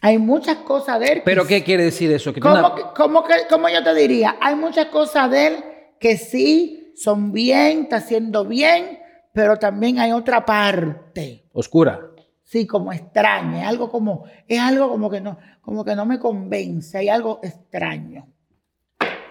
[0.05, 1.13] Hay muchas cosas de él.
[1.19, 2.33] que ¿Pero qué quiere decir eso?
[2.33, 4.35] Que ¿Cómo, tiene una- que- cómo que- cómo yo te diría?
[4.41, 5.63] Hay muchas cosas de él
[5.97, 8.99] que sí son bien, está haciendo bien,
[9.33, 12.01] pero también hay otra parte, Oscura.
[12.43, 16.19] sí, como extraña, es algo como, es algo como que no, como que no me
[16.19, 18.27] convence, hay algo extraño.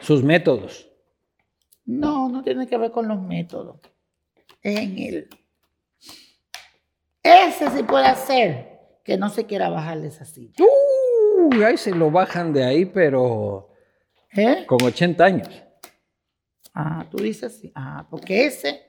[0.01, 0.89] Sus métodos.
[1.85, 3.77] No, no tiene que ver con los métodos,
[4.63, 5.29] es en él.
[7.23, 8.72] Ese sí puede hacer
[9.05, 10.55] que no se quiera bajar de esa silla.
[10.59, 13.71] Uy, ahí se lo bajan de ahí, pero
[14.37, 14.65] ¿Eh?
[14.67, 15.63] con 80 años.
[16.75, 17.73] Ah, tú dices sí.
[17.75, 18.83] Ah, porque ese.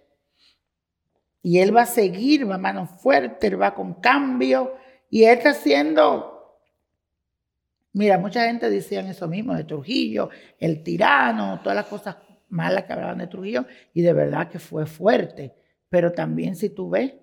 [1.42, 4.76] Y él va a seguir, va a mano fuerte, él va con cambio.
[5.10, 6.60] Y él está haciendo.
[7.92, 12.18] Mira, mucha gente decían eso mismo de Trujillo, el tirano, todas las cosas
[12.50, 13.66] malas que hablaban de Trujillo.
[13.94, 15.54] Y de verdad que fue fuerte.
[15.90, 17.14] Pero también, si tú ves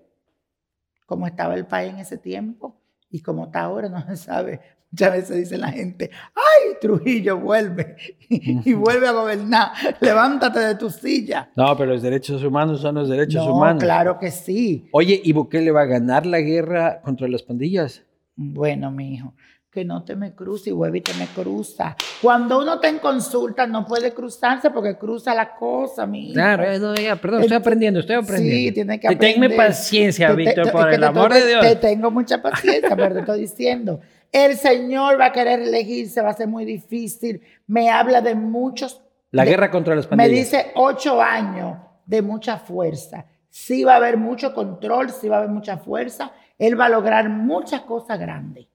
[1.05, 2.80] cómo estaba el país en ese tiempo
[3.11, 4.59] y cómo está ahora, no se sabe.
[4.91, 7.95] Muchas veces dice la gente, ay, Trujillo vuelve
[8.29, 9.71] y vuelve a gobernar.
[10.01, 11.49] Levántate de tu silla.
[11.55, 13.81] No, pero los derechos humanos son los derechos no, humanos.
[13.81, 14.89] claro que sí.
[14.91, 18.03] Oye, ¿y Bukele va a ganar la guerra contra las pandillas?
[18.35, 19.33] Bueno, mi hijo,
[19.71, 21.95] que no te me cruce y vuelve y te me cruza.
[22.21, 26.33] Cuando uno está en consulta no puede cruzarse porque cruza la cosa, mi.
[26.33, 28.67] Claro, eh, no, ya, perdón, estoy aprendiendo, estoy aprendiendo.
[28.67, 29.57] Sí, tiene que Te- Tenme aprender.
[29.67, 31.61] paciencia, Te- Víctor, te- por el te amor de Dios.
[31.61, 34.01] Te tengo mucha paciencia, pero te estoy diciendo.
[34.29, 37.41] El Señor va a querer elegirse, va a ser muy difícil.
[37.67, 39.01] Me habla de muchos.
[39.31, 40.31] La de- guerra contra Me pandillas.
[40.31, 43.25] dice ocho años de mucha fuerza.
[43.49, 46.31] Sí va a haber mucho control, sí va a haber mucha fuerza.
[46.57, 48.67] Él va a lograr muchas cosas grandes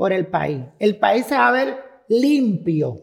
[0.00, 0.64] por el país.
[0.78, 1.76] El país se va a ver
[2.08, 3.02] limpio,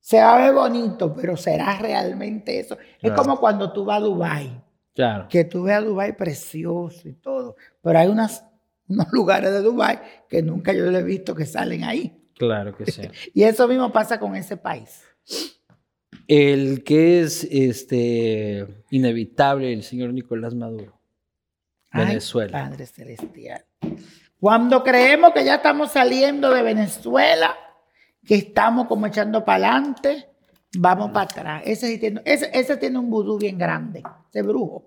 [0.00, 2.76] se va a ver bonito, pero será realmente eso.
[3.00, 4.60] Es como cuando tú vas a Dubái
[4.96, 5.28] Claro.
[5.30, 8.44] que tú ves a Dubái precioso y todo, pero hay unas,
[8.88, 12.20] unos lugares de Dubái que nunca yo lo he visto que salen ahí.
[12.36, 13.02] Claro que sí.
[13.32, 15.04] Y eso mismo pasa con ese país.
[16.26, 20.98] El que es este inevitable, el señor Nicolás Maduro.
[21.90, 22.50] Ay, Venezuela.
[22.70, 23.64] Padre Celestial.
[24.40, 27.56] Cuando creemos que ya estamos saliendo de Venezuela,
[28.24, 30.28] que estamos como echando para adelante,
[30.76, 31.62] vamos para atrás.
[31.64, 34.84] Ese, sí tiene, ese, ese tiene un vudú bien grande, ese brujo.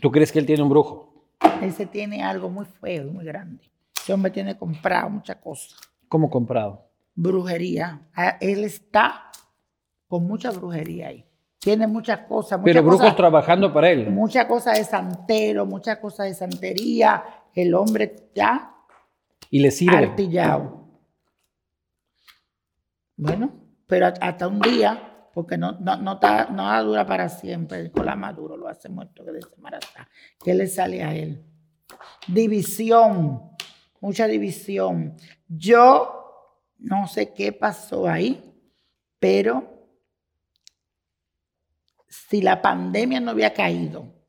[0.00, 1.26] ¿Tú crees que él tiene un brujo?
[1.60, 3.64] Ese tiene algo muy feo y muy grande.
[3.96, 5.78] Ese hombre tiene comprado muchas cosas.
[6.08, 6.88] ¿Cómo comprado?
[7.14, 8.00] brujería.
[8.14, 9.30] Ah, Él está
[10.08, 11.26] con mucha brujería ahí.
[11.58, 14.08] Tiene muchas cosas, muchas Pero brujos cosas, trabajando para él.
[14.10, 17.22] muchas cosas de santero, muchas cosas de santería.
[17.54, 18.74] El hombre ya
[19.50, 19.96] Y le sirve.
[19.96, 20.88] artillado.
[23.16, 23.52] Bueno,
[23.86, 27.78] pero hasta- un día, porque no, no, no, está- no dura para siempre.
[27.78, 30.08] El Nicolás Maduro lo hace muerto que de Semaratá.
[30.42, 31.44] ¿Qué le sale a él?
[32.26, 33.50] División,
[34.00, 35.16] mucha división.
[35.46, 36.18] Yo
[36.78, 38.54] no sé qué pasó ahí,
[39.18, 39.86] pero
[42.08, 44.21] si la pandemia no había caído,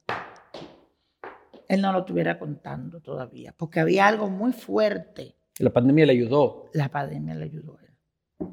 [1.73, 5.35] él no lo estuviera contando todavía, porque había algo muy fuerte.
[5.59, 6.69] La pandemia le ayudó.
[6.73, 8.47] La pandemia le ayudó a él.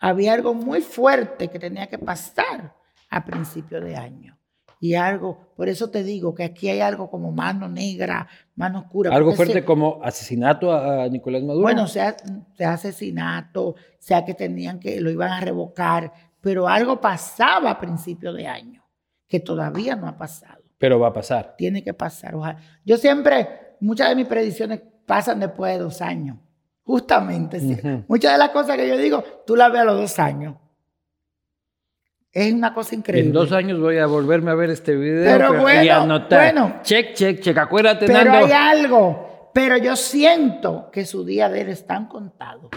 [0.00, 2.74] Había algo muy fuerte que tenía que pasar
[3.08, 4.38] a principio de año.
[4.80, 9.14] Y algo, por eso te digo que aquí hay algo como mano negra, mano oscura.
[9.14, 11.62] Algo fuerte se- como asesinato a a Nicolás Maduro.
[11.62, 12.14] bueno, sea,
[12.54, 18.34] sea asesinato, sea que tenían que lo iban a revocar, pero algo pasaba a principio
[18.34, 18.84] de año
[19.26, 20.63] que todavía no ha pasado.
[20.84, 21.54] Pero va a pasar.
[21.56, 22.34] Tiene que pasar.
[22.34, 22.58] ojalá.
[22.84, 23.48] Yo siempre,
[23.80, 26.36] muchas de mis predicciones pasan después de dos años.
[26.82, 27.58] Justamente.
[27.58, 27.74] sí.
[28.06, 30.56] Muchas de las cosas que yo digo, tú las ves a los dos años.
[32.30, 33.28] Es una cosa increíble.
[33.28, 36.52] En dos años voy a volverme a ver este video Pero y bueno, anotar.
[36.52, 36.80] bueno.
[36.82, 37.56] check, check, check.
[37.56, 38.44] Acuérdate, Pero Nando.
[38.46, 39.50] hay algo.
[39.54, 42.68] Pero yo siento que su día de él están contados.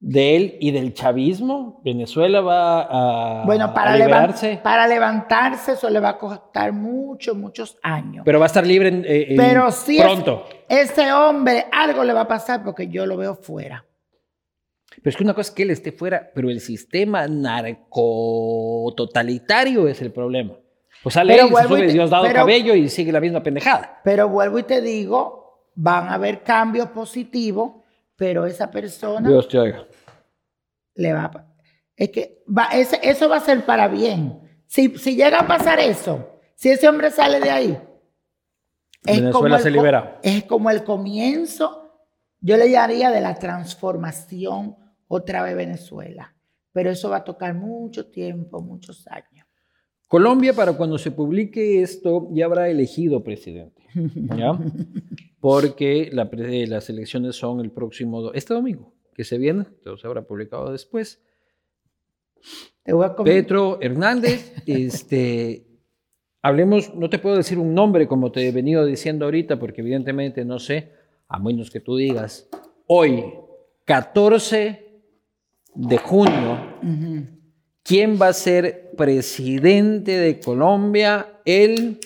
[0.00, 1.80] De él y del chavismo.
[1.84, 4.60] Venezuela va a, Bueno, para, a liberarse.
[4.62, 8.22] para levantarse eso le va a costar muchos, muchos años.
[8.24, 10.44] Pero va a estar libre en- eh, en- Pero sí es- pronto.
[10.68, 13.84] Ese hombre algo le va a pasar porque yo lo veo fuera.
[15.02, 20.00] Pero es que una cosa es que él esté fuera, pero el sistema narcototalitario es
[20.02, 20.54] el problema.
[21.02, 24.00] Pues sale Pero él, se sube te- Diosdado pero- Cabello y sigue la misma pendejada.
[24.04, 27.77] Pero vuelvo y te digo, van a haber cambios positivos,
[28.18, 29.86] pero esa persona Dios te oiga.
[30.96, 31.54] le va a...
[31.96, 34.40] Es que va, ese- eso va a ser para bien.
[34.66, 37.78] Si, si llega a pasar eso, si ese hombre sale de ahí,
[39.04, 40.18] Venezuela el se libera.
[40.22, 41.92] Es como el comienzo,
[42.40, 46.34] yo le llamaría de la transformación otra vez Venezuela.
[46.72, 49.46] Pero eso va a tocar mucho tiempo, muchos años.
[50.08, 53.77] Colombia, para cuando se publique esto, ya habrá elegido presidente.
[53.94, 54.58] ¿Ya?
[55.40, 60.22] Porque la pre- las elecciones son el próximo, este domingo, que se viene, entonces habrá
[60.22, 61.22] publicado después.
[62.82, 63.14] Te voy a.
[63.16, 65.66] Petro Hernández, este,
[66.42, 70.44] hablemos, no te puedo decir un nombre como te he venido diciendo ahorita, porque evidentemente
[70.44, 70.92] no sé,
[71.28, 72.48] a menos que tú digas,
[72.86, 73.24] hoy,
[73.84, 75.02] 14
[75.74, 76.58] de junio.
[77.82, 81.98] ¿quién va a ser presidente de Colombia el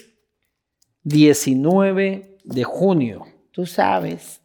[1.04, 3.26] 19 de junio?
[3.50, 4.40] Tú sabes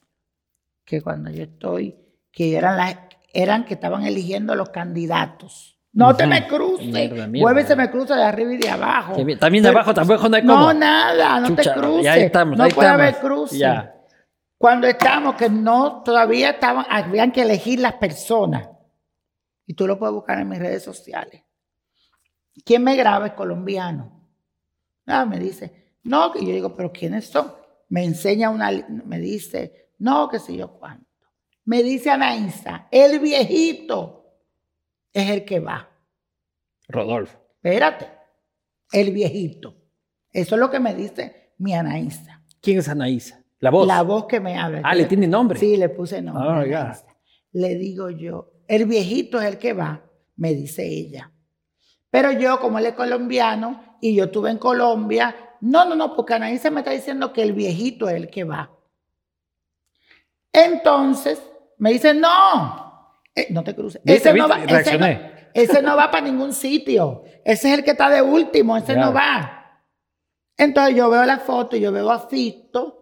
[0.85, 1.95] que cuando yo estoy,
[2.31, 2.97] que eran las,
[3.33, 5.79] eran que estaban eligiendo los candidatos.
[5.93, 7.11] No te me cruces.
[7.41, 9.13] Vuelve se me cruza de arriba y de abajo.
[9.39, 10.73] También de Pero- abajo tampoco no hay No, cómo.
[10.73, 12.03] nada, no Chucha, te cruces.
[12.03, 13.57] ya estamos, no ahí puede haber cruces.
[13.57, 13.93] Ya.
[14.59, 18.69] Cuando estamos, que no, todavía estaban, habían que elegir las personas.
[19.65, 21.43] Y tú lo puedes buscar en mis redes sociales.
[22.63, 24.11] ¿Quién me graba es colombiano?
[25.05, 27.51] Ah, me dice, no, que yo digo, pero ¿quiénes son?
[27.89, 28.71] Me enseña una,
[29.05, 31.05] me dice, no, que sé yo cuánto.
[31.65, 34.25] Me dice Anaísa, el viejito
[35.11, 35.89] es el que va.
[36.87, 37.37] Rodolfo.
[37.55, 38.07] Espérate,
[38.91, 39.75] el viejito.
[40.31, 42.43] Eso es lo que me dice mi Anaísa.
[42.61, 43.43] ¿Quién es Anaísa?
[43.59, 43.85] La voz.
[43.85, 44.81] La voz que me habla.
[44.83, 45.59] Ah, ¿le tiene nombre?
[45.59, 46.73] Sí, le puse nombre.
[46.73, 47.05] Anaísa.
[47.51, 50.05] Le digo yo, el viejito es el que va,
[50.37, 51.33] me dice ella.
[52.09, 56.33] Pero yo, como él es colombiano y yo estuve en Colombia, no, no, no, porque
[56.33, 58.71] Anaísa me está diciendo que el viejito es el que va.
[60.51, 61.41] Entonces,
[61.77, 64.01] me dice, no, eh, no te cruces.
[64.03, 65.07] ¿Viste, no va, ese, no,
[65.53, 67.23] ese no va para ningún sitio.
[67.45, 69.83] Ese es el que está de último, ese no va.
[70.57, 72.97] Entonces yo veo la foto y yo veo a Fito,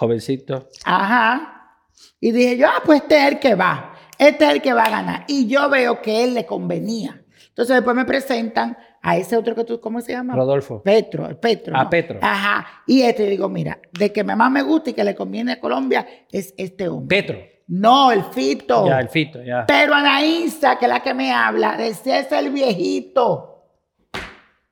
[0.00, 0.68] Jovencito.
[0.84, 1.76] Ajá.
[2.20, 3.94] Y dije yo, ah, pues este es el que va.
[4.16, 5.24] Este es el que va a ganar.
[5.28, 7.22] Y yo veo que él le convenía.
[7.48, 10.34] Entonces después me presentan a ese otro que tú, ¿cómo se llama?
[10.34, 10.82] Rodolfo.
[10.82, 11.76] Petro, el Petro.
[11.76, 11.88] ¿no?
[11.88, 12.18] Petro.
[12.22, 12.82] Ajá.
[12.86, 16.06] Y este, digo, mira, de que más me gusta y que le conviene a Colombia
[16.30, 17.22] es este hombre.
[17.22, 17.38] Petro.
[17.68, 18.86] No, el Fito.
[18.86, 19.64] Ya, el Fito, ya.
[19.66, 23.68] Pero Anaísa, que es la que me habla, decía es el viejito.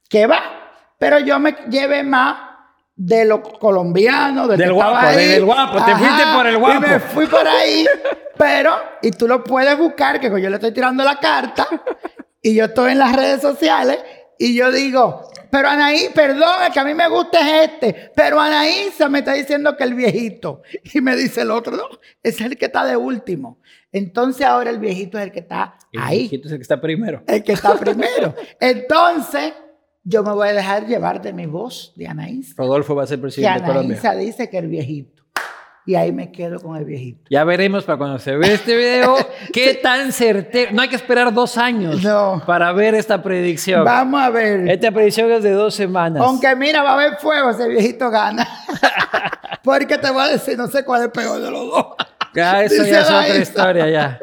[0.09, 0.41] ¿Qué va?
[0.99, 2.49] Pero yo me llevé más
[2.97, 6.77] de los colombianos, del, Del guapo, del guapo, te fuiste por el guapo.
[6.85, 7.87] Y me fui por ahí.
[8.37, 11.69] pero, y tú lo puedes buscar, que yo le estoy tirando la carta,
[12.43, 14.01] y yo estoy en las redes sociales,
[14.39, 18.41] y yo digo, pero Anaí, perdón, el que a mí me gusta es este, pero
[18.41, 20.63] Anaísa me está diciendo que el viejito.
[20.95, 21.89] Y me dice el otro, no,
[22.23, 23.61] es el que está de último.
[23.91, 26.81] Entonces ahora el viejito es el que está El ahí viejito es el que está
[26.81, 27.23] primero.
[27.27, 28.35] el que está primero.
[28.61, 29.55] Entonces,
[30.05, 32.55] yo me voy a dejar llevar de mi voz de Anaísa.
[32.57, 33.99] Rodolfo va a ser presidente de Colombia.
[33.99, 35.18] Anaísa dice que el viejito.
[35.89, 37.25] Y ahí me quedo con el viejito.
[37.31, 39.17] Ya veremos para cuando se ve este video
[39.55, 40.71] qué tan certero.
[40.75, 42.43] No hay que esperar dos años No.
[42.47, 43.87] para ver esta predicción.
[43.87, 44.69] Vamos a ver.
[44.69, 46.23] Esta predicción es de dos semanas.
[46.23, 48.47] Aunque mira, va a haber fuego, ese viejito gana.
[49.65, 51.87] Porque te voy a decir, no sé cuál es peor de los dos.
[52.35, 54.19] Ya, eso Dice ya es otra historia, ya.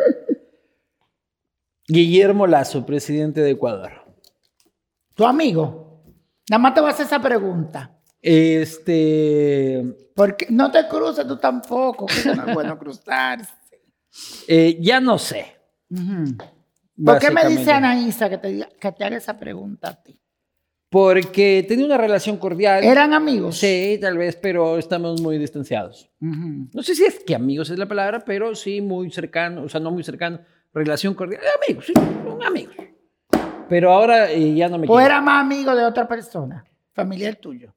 [1.88, 3.92] Guillermo Lazo, presidente de Ecuador.
[5.16, 6.04] Tu amigo.
[6.48, 7.95] Nada más te voy a hacer esa pregunta.
[8.26, 9.84] Este.
[10.16, 13.54] Porque no te cruces tú tampoco, que no es bueno cruzarse.
[14.48, 15.56] eh, ya no sé.
[15.90, 16.36] Ujú.
[17.06, 17.72] ¿Por qué me dice.
[17.72, 20.20] Anaísa que te, diga- que te haga esa pregunta a ti?
[20.90, 22.84] Porque tenía una relación cordial.
[22.84, 23.58] ¿Eran amigos?
[23.58, 26.10] Sí, tal vez, pero estamos muy distanciados.
[26.20, 29.82] No sé si es que amigos es la palabra, pero sí muy cercano, o sea,
[29.82, 30.40] no muy cercano,
[30.74, 31.42] relación cordial.
[31.44, 32.76] Eh, Amigos, sí, son amigos.
[33.68, 36.64] Pero ahora eh, ya no me ¿O era más amigo de otra persona?
[36.94, 37.75] Familiar tuyo.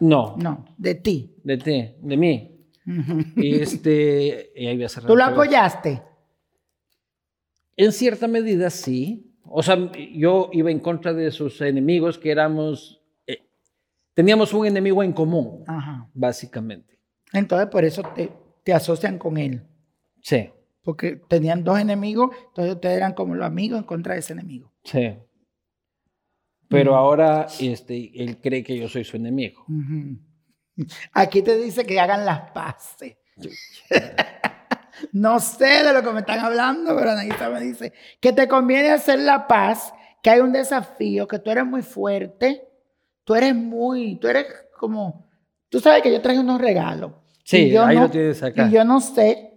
[0.00, 1.34] No, No, de ti.
[1.42, 2.52] de ti, de mí.
[2.86, 3.24] Ujú.
[3.36, 5.08] Este, y ahí voy a cerrar.
[5.08, 6.02] ¿Tú lo apoyaste?
[7.76, 9.32] En cierta medida sí.
[9.44, 9.76] O sea,
[10.12, 13.38] yo iba en contra de sus enemigos, que éramos, eh,
[14.14, 16.08] teníamos un enemigo en común, Ajá.
[16.14, 16.98] básicamente.
[17.32, 18.32] Entonces por eso te,
[18.64, 19.62] te asocian con él.
[20.20, 20.50] Sí,
[20.82, 24.72] Porque tenían dos enemigos, entonces ustedes eran como los amigos en contra de ese enemigo.
[24.84, 25.16] sí.
[26.68, 26.94] Pero Mm.
[26.96, 29.64] ahora este, él cree que yo soy su enemigo.
[29.68, 30.18] Ujú.
[31.12, 33.16] Aquí te dice que hagan las paces.
[35.12, 38.90] no sé de lo que me están hablando, pero Anaísa me dice que te conviene
[38.90, 39.92] hacer la paz,
[40.22, 42.66] que hay un desafío, que tú eres muy fuerte,
[43.24, 44.46] tú eres muy, tú eres
[44.78, 45.28] como,
[45.68, 47.12] tú sabes que yo traje unos regalos.
[47.44, 48.66] Sí, yo ahí no- lo tienes acá.
[48.66, 49.52] Y yo no sé,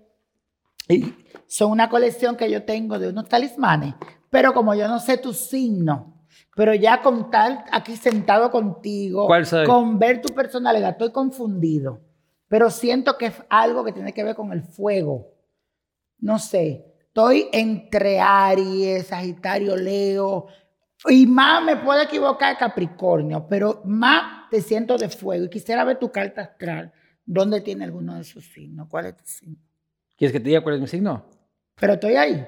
[0.88, 1.14] y
[1.48, 3.96] son una colección que yo tengo de unos talismanes,
[4.30, 6.19] pero como yo no sé tu signo,
[6.60, 9.30] pero ya con tal aquí sentado contigo,
[9.66, 12.02] con ver tu personalidad, estoy confundido,
[12.50, 15.38] pero siento que es algo que tiene que ver con el fuego.
[16.18, 20.48] No sé, estoy entre Aries, Sagitario, Leo,
[21.08, 25.46] Y más me puedo equivocar Capricornio, pero más te siento de fuego.
[25.46, 26.92] Y quisiera ver tu carta astral.
[27.26, 28.90] ¿Dónde tiene alguno de esos signos?
[28.90, 29.64] ¿Cuál es tu signo?
[30.18, 31.24] ¿Quieres que te diga cuál es mi signo?
[31.80, 32.46] Pero estoy ahí.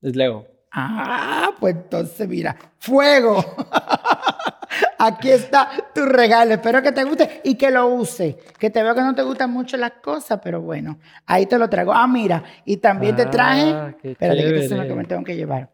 [0.00, 0.46] Es Leo.
[0.74, 3.44] Ah, pues entonces mira, fuego.
[4.98, 6.54] Aquí está tu regalo.
[6.54, 8.38] Espero que te guste y que lo use.
[8.58, 11.68] Que te veo que no te gustan mucho las cosas, pero bueno, ahí te lo
[11.68, 11.92] traigo.
[11.92, 13.72] Ah, mira, y también te traje.
[13.72, 15.68] Ah, Espérate, que esto es lo que me tengo que llevar.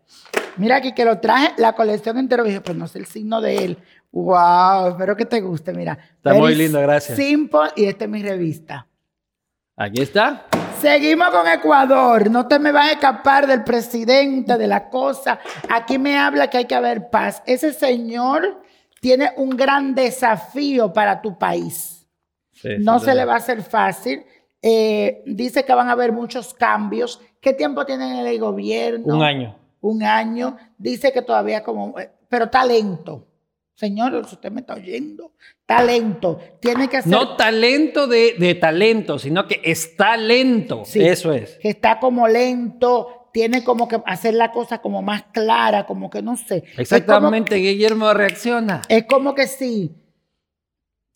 [0.57, 2.43] Mira aquí que lo traje, la colección entera.
[2.43, 3.79] Dije, pues no sé el signo de él.
[4.11, 5.73] Wow, espero que te guste.
[5.73, 7.17] Mira, Está muy lindo, gracias.
[7.17, 8.87] Simple y esta es mi revista.
[9.77, 10.47] Aquí está.
[10.81, 12.31] Seguimos con Ecuador.
[12.31, 15.41] No te me vas a escapar del presidente, de la cosa.
[15.69, 17.43] Aquí me habla que hay que haber paz.
[17.47, 18.63] Ese señor
[19.01, 22.07] tiene un gran desafío para tu país.
[22.81, 24.25] No se le va a hacer fácil.
[24.63, 27.21] Eh, dice que van a haber muchos cambios.
[27.41, 29.17] ¿Qué tiempo tiene en el gobierno?
[29.17, 29.57] Un año.
[29.81, 30.57] Un año.
[30.77, 31.99] Dice que todavía como...
[31.99, 33.28] eh, Pero talento.
[33.28, 33.28] Señor,
[33.79, 35.33] si usted me está oyendo.
[35.65, 36.39] Talento.
[36.61, 37.13] Tiene que hacer...
[37.13, 40.85] No talento de, de talento, sino que está lento.
[40.85, 41.05] Sí.
[41.05, 41.59] Eso es.
[41.59, 46.23] que está como lento, tiene como que hacer la cosa como más clara, como que
[46.23, 46.65] no sé.
[46.77, 48.83] Exactamente, Guillermo reacciona.
[48.89, 49.95] Es como, que sí,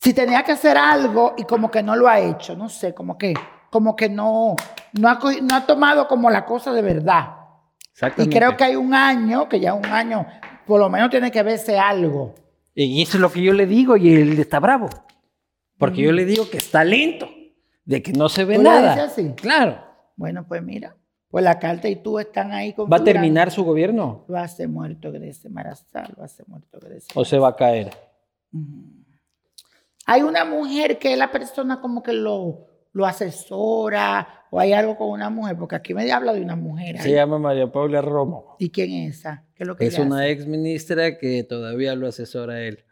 [0.01, 3.19] si tenía que hacer algo y como que no lo ha hecho, no sé, como
[3.19, 3.35] que,
[3.71, 4.55] como que no,
[4.93, 7.39] no ha, no ha tomado como la cosa de verdad.
[7.81, 8.39] Y Exactamente.
[8.39, 10.25] creo que hay un año, que ya un año,
[10.65, 12.37] por lo menos tiene que verse algo.
[12.75, 14.89] Y eso es lo que yo le digo y él está bravo.
[15.79, 17.29] Porque yo le digo que está lento,
[17.85, 18.95] de que no se ve ¿Tú le nada.
[18.95, 19.33] dices así?
[19.35, 19.83] Claro.
[20.17, 20.97] Bueno, pues mira,
[21.29, 24.69] pues la carta y tú están ahí con ¿Va a terminar su gobierno Lo hace
[24.69, 27.11] muerto Grecia Marazá, lo hace muerto Grecia.
[27.15, 27.91] o se va a caer?
[30.07, 34.97] Hay una mujer que es la persona como que lo, lo asesora o hay algo
[34.97, 36.99] con una mujer, porque aquí me habla de una mujer.
[36.99, 37.15] Se ahí.
[37.15, 38.57] llama María Paula Romo.
[38.59, 39.45] ¿Y quién es esa?
[39.55, 40.31] ¿Qué es lo que Es una hace?
[40.33, 42.85] ex ministra que todavía lo asesora a él.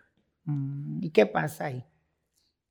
[0.45, 1.85] Mm, ¿Y qué pasa ahí?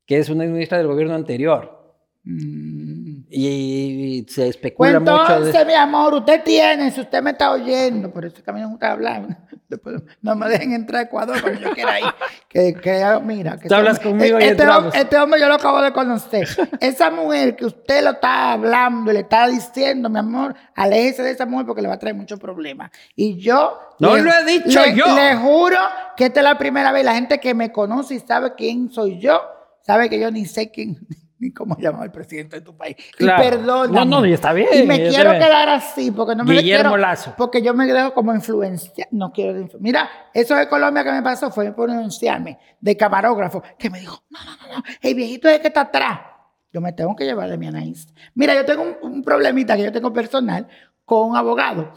[0.08, 1.96] Que es una ex ministra del gobierno anterior.
[2.24, 3.19] Mm.
[3.32, 8.12] Y, se Pues especula mucho entonces, mi amor, usted tiene, si usted me está oyendo,
[8.12, 9.38] por eso es que a mí no me gusta hablar.
[9.70, 12.08] Después no me dejen entrar a Ecuador cuando yo quiera ir.
[12.48, 14.96] Que, que, mira, que Tú este hablas conmigo y este, entramos.
[14.96, 16.48] este hombre yo lo acabo de conocer.
[16.80, 21.32] Esa mujer que usted lo está hablando y le está diciendo, mi amor, aléjese de
[21.32, 22.90] esa mujer porque le va a traer muchos problemas.
[23.16, 23.80] Y yo.
[24.00, 25.06] No lo he dicho le- yo.
[25.16, 25.78] Le juro
[26.18, 27.06] que esta es la primera vez.
[27.06, 29.40] La gente que me conoce y sabe quién soy yo,
[29.86, 30.98] sabe que yo ni sé quién.
[31.40, 32.96] Ni cómo llamar el presidente de tu país.
[33.18, 33.44] Claro.
[33.44, 34.06] Y perdóname.
[34.06, 36.98] No, no, y está bien, Y me quiero quedar así porque no me Guillermo quiero,
[36.98, 37.34] Lazo.
[37.38, 39.08] Porque yo me dejo como influencia.
[39.12, 39.68] No quiero.
[39.80, 44.22] Mira, eso de Colombia que me pasó fue por denunciarme de camarógrafo que me dijo:
[44.30, 44.84] No, no, no, no.
[45.02, 46.20] El viejito es el que está atrás.
[46.72, 48.14] Yo me tengo que llevar de mi Anaís.
[48.36, 50.68] Mira, yo tengo un, un problemita que yo tengo personal
[51.06, 51.94] con un abogado.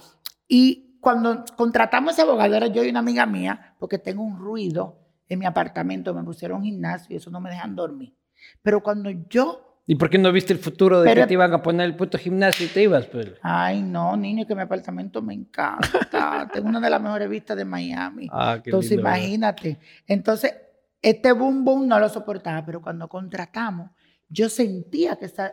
[0.49, 5.01] Y cuando contratamos ese abogado, era yo y una amiga mía, porque tengo un ruido
[5.28, 8.14] en mi apartamento, me pusieron un gimnasio y eso no me dejan dormir.
[8.62, 11.53] Pero cuando yo ¿Y por qué no viste el futuro de Pero- que te iban
[11.53, 13.07] a poner el puto gimnasio y te ibas?
[13.07, 13.32] Pues?
[13.43, 15.80] Ay, no, niño, que mi apartamento me encanta.
[16.53, 18.28] Tengo una de las mejores vistas de Miami.
[18.30, 19.18] Ah, qué Entonces, lindo, ¿verdad?
[19.18, 19.78] imagínate.
[20.07, 20.55] Entonces,
[21.03, 23.90] este boom boom no lo soportaba, pero cuando contratamos,
[24.28, 25.53] yo sentía que esa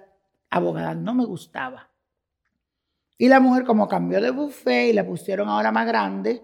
[0.51, 1.89] abogada no me gustaba.
[3.17, 6.43] Y la mujer, como cambió de buffet y la pusieron ahora más grande,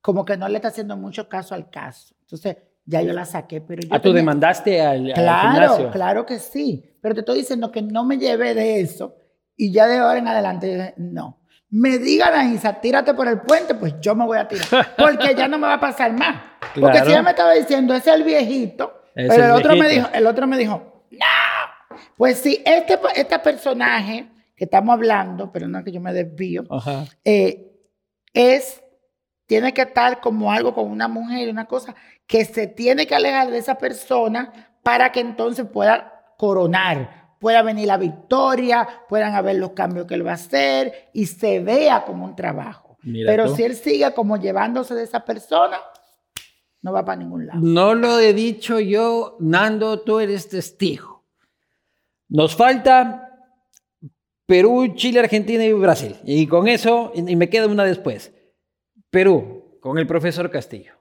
[0.00, 2.14] como que no le está haciendo mucho caso al caso.
[2.20, 5.90] Entonces, ya yo la saqué, pero yo Ah, tú tenía- demandaste al, al Claro, gimnasio.
[5.90, 6.84] claro que sí.
[7.00, 9.16] Pero te estoy diciendo que no me llevé de eso
[9.56, 11.40] y ya de ahora en adelante no.
[11.70, 14.94] Me digan a Isa, tírate por el puente, pues yo me voy a tirar.
[14.96, 16.36] Porque ya no me va a pasar más.
[16.78, 19.76] Porque si ella me estaba diciendo, ese es el viejito, Es pero el, el otro
[19.76, 21.96] me dijo, el otro me dijo, no.
[22.16, 26.62] Pues sí, este, este personaje que estamos hablando, pero no que yo me desvío,
[27.24, 27.72] eh,
[28.32, 28.80] es,
[29.46, 31.94] tiene que estar como algo con una mujer, una cosa
[32.26, 37.86] que se tiene que alejar de esa persona para que entonces pueda coronar, pueda venir
[37.86, 42.24] la victoria, puedan haber los cambios que él va a hacer y se vea como
[42.24, 42.96] un trabajo.
[43.02, 43.56] Mira Pero tú.
[43.56, 45.76] si él sigue como llevándose de esa persona,
[46.80, 47.60] no va para ningún lado.
[47.62, 51.24] No lo he dicho yo, Nando, tú eres testigo.
[52.28, 53.30] Nos falta
[54.46, 56.16] Perú, Chile, Argentina y Brasil.
[56.24, 58.32] Y con eso, y me queda una después.
[59.14, 60.92] Perú, con el profesor Castillo.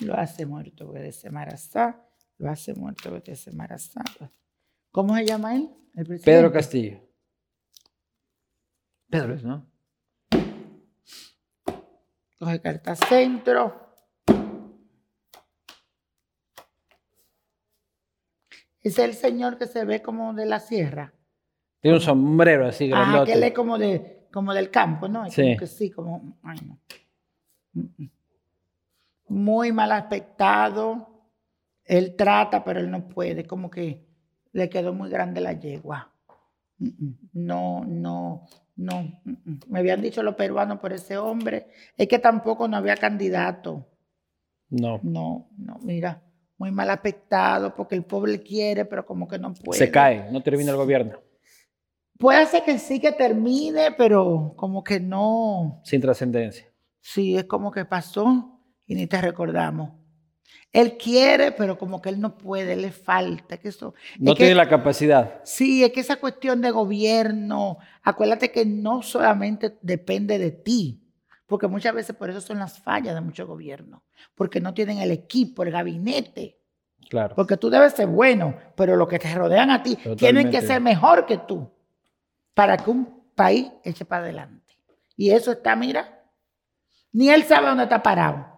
[0.00, 2.04] Lo hace muerto de Semarazá,
[2.36, 4.02] lo hace muerto de Semarazá.
[4.90, 5.70] ¿Cómo se llama él?
[5.94, 6.24] El presidente.
[6.24, 6.98] Pedro Castillo.
[9.08, 9.70] Pedro es, ¿no?
[12.40, 13.94] Coge carta centro.
[18.80, 21.14] Es el señor que se ve como de la sierra.
[21.80, 23.30] Tiene un sombrero así Ajá, grandote.
[23.30, 25.26] que él es como, de, como del campo, ¿no?
[25.26, 25.42] Es Sí.
[25.42, 26.38] Como que sí, como.
[26.44, 26.78] Ay, no.
[29.26, 31.08] Muy mal aspectado.
[31.84, 33.44] Él trata, pero él no puede.
[33.48, 34.06] Como que
[34.52, 36.12] le quedó muy grande la yegua.
[37.32, 39.20] No, no, no.
[39.66, 41.66] Me habían dicho los peruanos por ese hombre.
[41.96, 43.88] Es que tampoco no había candidato.
[44.70, 45.00] No.
[45.02, 46.22] No, no, mira,
[46.58, 49.80] muy mal aspectado porque el pobre quiere, pero como que no puede.
[49.80, 51.18] Se cae, no termina el gobierno.
[52.18, 55.80] Puede ser que sí que termine, pero como que no.
[55.84, 56.66] Sin trascendencia.
[57.00, 59.92] Sí, es como que pasó y ni te recordamos.
[60.72, 63.56] Él quiere, pero como que él no puede, le falta.
[63.56, 65.40] Que eso, no tiene la capacidad.
[65.44, 71.00] Sí, es que esa cuestión de gobierno, acuérdate que no solamente depende de ti,
[71.46, 74.02] porque muchas veces por eso son las fallas de muchos gobiernos,
[74.34, 76.58] porque no tienen el equipo, el gabinete.
[77.08, 77.34] Claro.
[77.36, 80.80] Porque tú debes ser bueno, pero los que te rodean a ti tienen que ser
[80.82, 81.77] mejor que tú
[82.58, 83.06] para que un
[83.36, 84.74] país eche para adelante.
[85.16, 86.24] Y eso está, mira,
[87.12, 88.48] ni él sabe dónde está parado.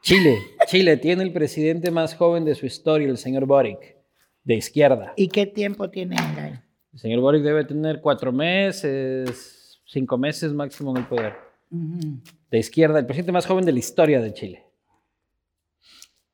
[0.00, 3.98] Chile, Chile tiene el presidente más joven de su historia, el señor Boric,
[4.42, 5.12] de izquierda.
[5.16, 6.60] ¿Y qué tiempo tiene él?
[6.94, 11.34] El señor Boric debe tener cuatro meses, cinco meses máximo en el poder.
[11.68, 14.64] De izquierda, el presidente más joven de la historia de Chile.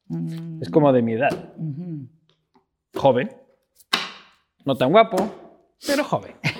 [0.07, 0.62] Mm.
[0.62, 1.53] Es como de mi edad.
[2.95, 3.28] Joven.
[4.64, 5.16] No tan guapo,
[5.84, 6.37] pero joven.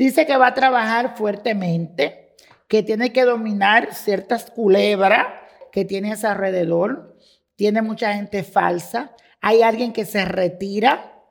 [0.00, 2.34] Dice que va a trabajar fuertemente,
[2.68, 5.26] que tiene que dominar ciertas culebras
[5.72, 7.18] que tiene a su alrededor.
[7.54, 9.14] Tiene mucha gente falsa.
[9.42, 11.22] Hay alguien que se retira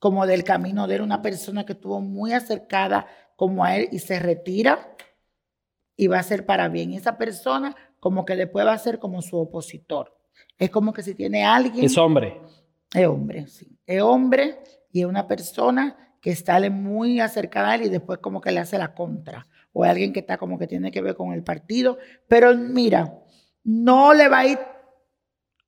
[0.00, 4.00] como del camino de él, una persona que estuvo muy acercada como a él y
[4.00, 4.96] se retira
[5.96, 6.90] y va a ser para bien.
[6.90, 10.18] Y esa persona como que después va a ser como su opositor.
[10.58, 11.84] Es como que si tiene alguien...
[11.84, 12.40] Es hombre.
[12.92, 13.78] Es hombre, sí.
[13.86, 14.58] Es hombre
[14.90, 18.58] y es una persona que está muy acercada a él y después como que le
[18.58, 19.46] hace la contra.
[19.74, 21.98] O alguien que está como que tiene que ver con el partido.
[22.26, 23.12] Pero mira,
[23.62, 24.58] no le va a ir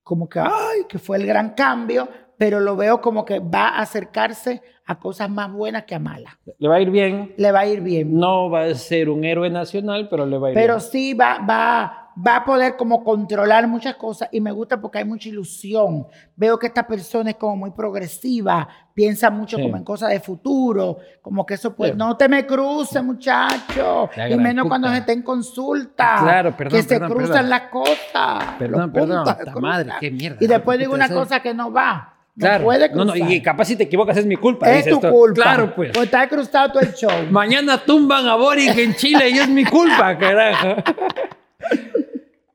[0.01, 3.81] como que, ay, que fue el gran cambio, pero lo veo como que va a
[3.81, 6.33] acercarse a cosas más buenas que a malas.
[6.57, 7.35] Le va a ir bien.
[7.37, 8.17] Le va a ir bien.
[8.17, 10.65] No va a ser un héroe nacional, pero le va a ir bien.
[10.65, 14.99] Pero sí va, va, va a poder como controlar muchas cosas y me gusta porque
[14.99, 16.07] hay mucha ilusión.
[16.35, 20.97] Veo que esta persona es como muy progresiva, piensa mucho como en cosas de futuro,
[21.21, 25.21] como que eso pues no te me cruces muchacho, y menos cuando se esté en
[25.21, 28.55] consulta, claro, perdón, que se cruzan las cosas.
[28.57, 29.25] Perdón, perdón,
[29.61, 30.37] madre, qué mierda.
[30.39, 32.13] Y después digo una cosa que no va.
[32.35, 32.65] No claro.
[32.65, 34.71] puede no, no, y capaz si te equivocas es mi culpa.
[34.71, 35.41] Es tu culpa.
[35.41, 35.89] Claro, pues.
[35.91, 37.09] Pues está cruzado todo el show.
[37.31, 40.75] Mañana tumban a Boric en Chile y es mi culpa, carajo.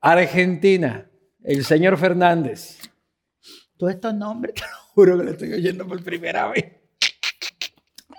[0.03, 1.09] Argentina,
[1.45, 2.77] el señor Fernández.
[3.77, 6.65] Todos estos nombres, te lo juro que lo estoy oyendo por primera vez.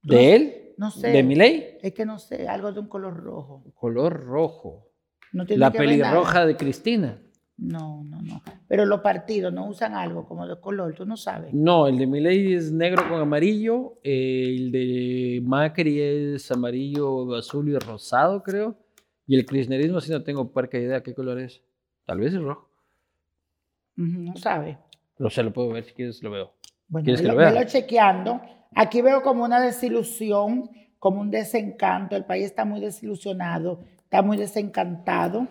[0.00, 0.74] ¿De él?
[0.78, 1.08] No sé.
[1.08, 1.78] ¿De mi ley?
[1.82, 3.64] Es que no sé, algo de un color rojo.
[3.74, 4.88] Color rojo.
[5.32, 7.20] No tiene La pelirroja de Cristina.
[7.56, 8.40] No, no, no.
[8.68, 11.52] Pero los partidos no usan algo como de color, tú no sabes.
[11.52, 17.76] No, el de Milei es negro con amarillo, el de Macri es amarillo, azul y
[17.76, 18.78] rosado, creo.
[19.26, 21.64] Y el kirchnerismo, si no tengo parca idea qué color es.
[22.04, 22.70] Tal vez es rojo.
[23.96, 24.78] No sabe.
[25.18, 26.52] No sé, lo puedo ver si quieres, lo veo.
[26.88, 27.50] Bueno, ¿Quieres que lo, vea?
[27.50, 28.40] lo chequeando.
[28.74, 32.16] Aquí veo como una desilusión, como un desencanto.
[32.16, 35.48] El país está muy desilusionado, está muy desencantado.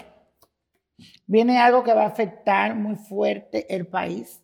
[1.26, 4.42] Viene algo que va a afectar muy fuerte el país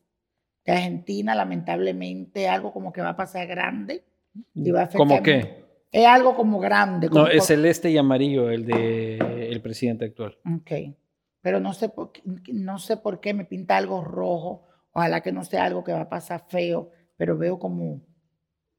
[0.65, 4.03] de Argentina, lamentablemente, algo como que va a pasar grande.
[4.53, 5.61] Y va a ¿Cómo qué?
[5.91, 7.10] Es algo como grande.
[7.10, 9.18] no, es celeste y amarillo el de
[9.52, 10.38] el presidente actual.
[10.45, 10.72] Ok.
[11.41, 12.11] Pero no sé, por,
[12.53, 16.01] no sé por qué me pinta algo rojo Ojalá que no sea algo que va
[16.01, 18.01] a pasar feo, pero veo como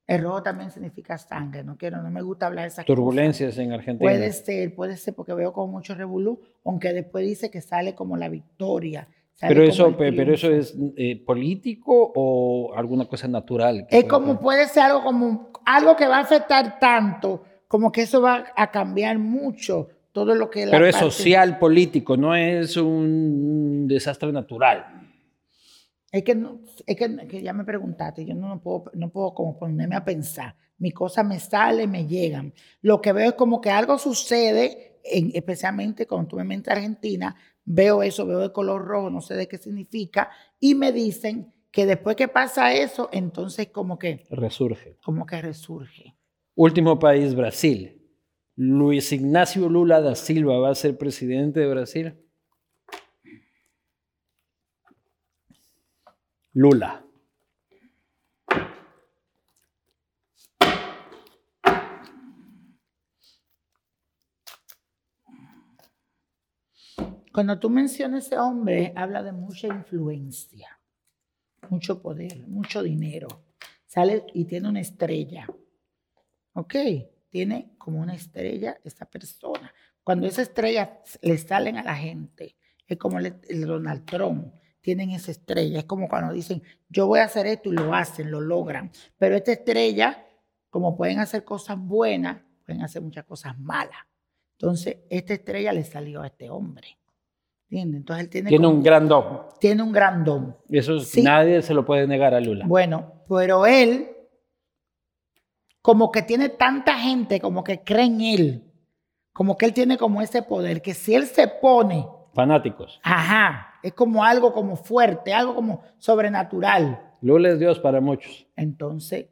[0.07, 1.65] el rojo también significa sangre.
[1.65, 4.11] No quiero, no me gusta hablar de esas Turbulencias en Argentina.
[4.11, 8.17] Puede ser, puede ser porque veo como mucho revolú, aunque después dice que sale como
[8.17, 9.09] la victoria,
[9.41, 13.87] Pero eso, pero eso es eh, político o alguna cosa natural.
[13.89, 18.21] Es como puede ser algo como algo que va a afectar tanto, como que eso
[18.21, 22.77] va a cambiar mucho todo lo que la Pero es parte- social, político, no es
[22.77, 25.02] un desastre natural.
[26.13, 29.11] Es que, no- es que, es que ya me preguntaste, yo no, no puedo, no
[29.11, 30.55] puedo como ponerme a pensar.
[30.79, 32.53] Mis cosas me salen, me llegan.
[32.83, 36.73] Lo que veo es como que algo sucede, en- especialmente cuando tú me metes a
[36.73, 37.35] Argentina,
[37.65, 40.31] veo eso, veo de color rojo, no sé de qué significa,
[40.61, 44.99] y me dicen que después que pasa eso, entonces como que, Resurge.
[45.03, 46.15] como que resurge.
[46.55, 47.99] Último país, Brasil.
[48.57, 52.15] Luis Ignacio Lula da Silva va a ser presidente de Brasil.
[56.55, 57.03] Lula.
[67.33, 70.79] Cuando tú mencionas ese hombre, habla de mucha influencia,
[71.71, 73.29] mucho poder, mucho dinero.
[73.87, 75.47] Sale y tiene una estrella.
[76.53, 76.75] ¿Ok?
[77.31, 79.73] Tiene como una estrella esa persona.
[80.05, 82.57] Cuando esa estrella le salen a la gente,
[82.87, 84.53] es como el Donald Trump,
[84.83, 85.79] tienen esa estrella.
[85.79, 88.91] Es como cuando dicen, yo voy a hacer esto y lo hacen, lo logran.
[89.17, 90.27] Pero esta estrella,
[90.69, 93.97] como pueden hacer cosas buenas, pueden hacer muchas cosas malas.
[94.59, 96.99] Entonces, esta estrella le salió a este hombre.
[97.71, 98.01] ¿Entiendes?
[98.01, 99.41] Entonces, él tiene, Tiene como- un gran don.
[99.59, 100.57] tiene un gran don.
[100.69, 101.23] Eso Sí.
[101.23, 102.67] nadie se lo puede negar a Lula.
[102.67, 104.11] Bueno, pero él,
[105.81, 108.73] como que tiene tanta gente, como que cree en él,
[109.33, 113.01] como que él tiene como ese poder, que si él se pone, Fanáticos.
[113.03, 117.01] ajá, es como algo como fuerte, algo como sobrenatural.
[117.21, 118.47] Lula es Dios para muchos.
[118.57, 119.27] Entonces,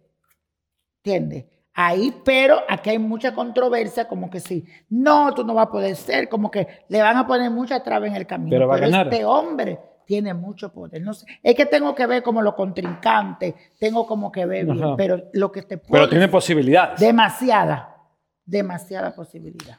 [0.99, 1.47] ¿entiendes?
[1.73, 5.97] Ahí, pero aquí hay mucha controversia, como que sí, no, tú no vas a poder
[5.97, 8.51] ser, como que le van a poner mucha traba en el camino.
[8.51, 9.07] Pero va a ganar.
[9.07, 11.01] este hombre tiene mucho poder.
[11.03, 14.97] No sé, es que tengo que ver como los contrincantes, tengo como que ver bien,
[14.97, 16.99] pero lo que te puedo Pero tiene posibilidades.
[16.99, 17.97] demasiada,
[18.45, 19.79] demasiada posibilidad.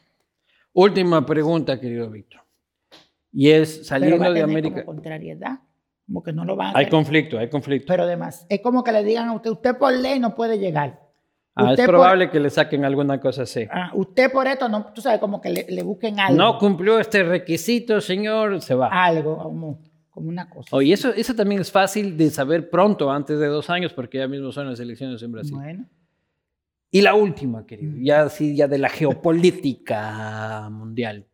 [0.74, 2.42] Última pregunta, querido Víctor.
[3.34, 5.60] Y es, Pero va saliendo de América, como contrariedad,
[6.06, 7.88] como que no lo van a hay conflicto, hay conflicto.
[7.88, 11.00] Pero además, es como que le digan a usted, usted por ley no puede llegar.
[11.56, 13.68] Ah, es Usted por- probable que le saquen alguna cosa así.
[13.72, 16.38] Ah, usted por esto, no, tú sabes, como que le, le busquen algo.
[16.38, 18.88] No cumplió este requisito, señor, se va.
[18.88, 20.74] algo, como, como una cosa.
[20.76, 24.28] Oye, eso, eso también es fácil de saber pronto, antes de dos años, porque ya
[24.30, 25.54] mismo son las elecciones en Brasil.
[25.54, 25.86] Bueno,
[26.90, 31.28] Y la última, querido, ya sí, ya de la geopolítica mundial.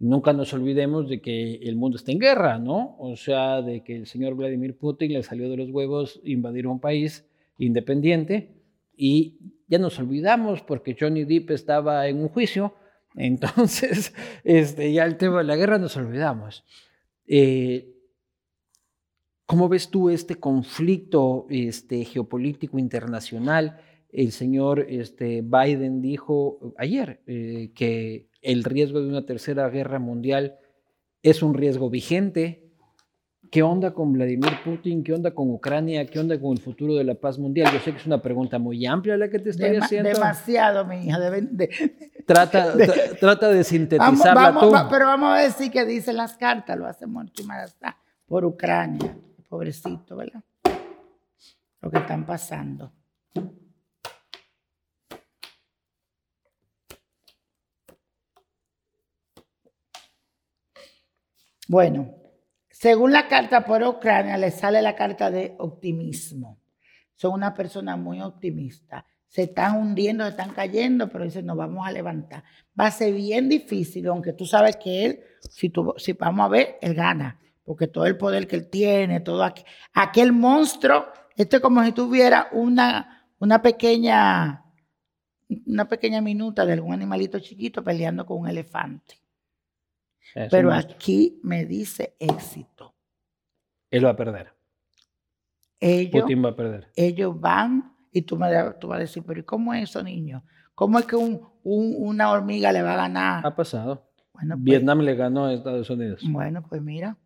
[0.00, 2.96] Nunca nos olvidemos de que el mundo está en guerra, ¿no?
[2.98, 6.78] O sea, de que el señor Vladimir Putin le salió de los huevos invadir un
[6.78, 7.26] país
[7.58, 8.54] independiente
[8.96, 12.74] y ya nos olvidamos porque Johnny Depp estaba en un juicio,
[13.16, 14.14] entonces
[14.44, 16.64] este, ya el tema de la guerra nos olvidamos.
[17.26, 17.94] Eh,
[19.46, 23.80] ¿Cómo ves tú este conflicto este, geopolítico internacional?
[24.10, 30.56] El señor este, Biden dijo ayer eh, que el riesgo de una tercera guerra mundial
[31.22, 32.64] es un riesgo vigente.
[33.50, 35.02] ¿Qué onda con Vladimir Putin?
[35.02, 36.04] ¿Qué onda con Ucrania?
[36.06, 37.72] ¿Qué onda con el futuro de la paz mundial?
[37.72, 40.10] Yo sé que es una pregunta muy amplia la que te estoy dema- haciendo.
[40.10, 41.18] demasiado, mi hija.
[41.18, 41.68] deben de-
[42.26, 44.70] Trata, tra- trata de Vamos, sintetizarla vamos, tú.
[44.70, 47.30] va- pero vamos a decir que dicen las cartas, lo hace mal
[47.64, 47.96] está
[48.26, 49.16] por Ucrania.
[49.48, 50.42] Pobrecito, ¿verdad?
[51.80, 52.92] Lo que están pasando.
[61.68, 62.14] Bueno,
[62.70, 66.58] según la carta por Ucrania, le sale la carta de optimismo.
[67.14, 69.04] Son una persona muy optimista.
[69.26, 72.42] Se están hundiendo, se están cayendo, pero dicen, nos vamos a levantar.
[72.78, 75.20] Va a ser bien difícil, aunque tú sabes que él,
[75.50, 75.70] si,
[76.18, 77.38] vamos a ver, él gana.
[77.64, 81.92] Porque todo el poder que él tiene, todo aqu- aquel monstruo, esto es como si
[81.92, 84.64] tuviera una, una pequeña,
[85.66, 89.16] una pequeña minuta de algún animalito chiquito peleando con un elefante.
[90.50, 92.94] Pero aquí me dice éxito.
[93.90, 94.52] Él va a perder.
[95.80, 96.88] Ellos, Putin va a perder.
[96.96, 98.48] ellos van y tú, me,
[98.80, 100.44] tú vas a decir, pero ¿y cómo es eso, niño?
[100.74, 103.46] ¿Cómo es que un- un- una hormiga le va a ganar?
[103.46, 104.10] Ha pasado.
[104.32, 106.22] Bueno, pues, Vietnam le ganó a Estados Unidos.
[106.28, 107.16] bueno, pues mira,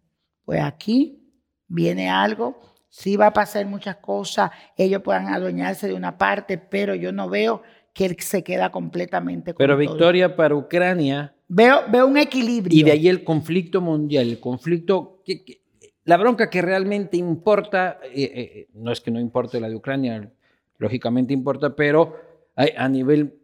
[0.45, 1.19] pues aquí
[1.67, 6.95] viene algo, sí va a pasar muchas cosas, ellos puedan adueñarse de una parte, pero
[6.95, 7.63] yo no veo
[7.93, 9.79] que él se queda completamente con Pero todo.
[9.81, 12.79] victoria para Ucrania Veo, veo un equilibrio.
[12.79, 15.63] y de ahí el conflicto mundial, el conflicto, que, que-
[16.05, 20.33] la bronca que realmente importa, eh, eh, no es que no importe la de Ucrania,
[20.79, 22.17] lógicamente importa, pero
[22.57, 23.39] a, a nivel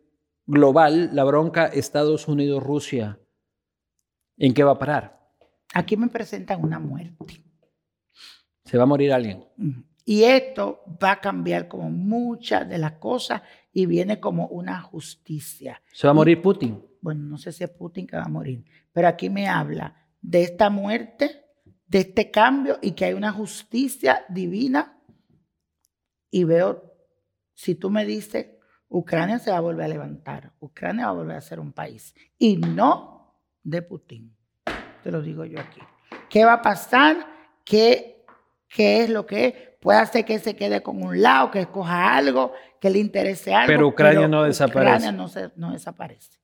[0.46, 3.18] global, la bronca Estados Unidos-Rusia,
[4.38, 5.18] ¿en qué va a parar?
[5.74, 7.42] Aquí me presentan una muerte.
[8.64, 9.44] Se va a morir alguien.
[10.04, 13.42] Y esto va a cambiar como muchas de las cosas
[13.72, 15.82] y viene como una justicia.
[15.92, 16.84] Se va a morir Putin.
[17.00, 20.42] Bueno, no sé si es Putin que va a morir, pero aquí me habla de
[20.42, 21.44] esta muerte,
[21.86, 25.00] de este cambio y que hay una justicia divina.
[26.30, 26.94] Y veo,
[27.54, 28.46] si tú me dices,
[28.88, 32.14] Ucrania se va a volver a levantar, Ucrania va a volver a ser un país
[32.38, 33.18] y no
[33.62, 34.34] de Putin.
[35.02, 35.80] Te lo digo yo aquí.
[36.28, 37.26] ¿Qué va a pasar?
[37.64, 38.24] ¿Qué,
[38.68, 39.54] qué es lo que es?
[39.80, 43.66] Puede hacer que se quede con un lado, que escoja algo, que le interese algo.
[43.66, 45.08] Pero Ucrania no desaparece.
[45.08, 46.38] Ucrania no, no desaparece.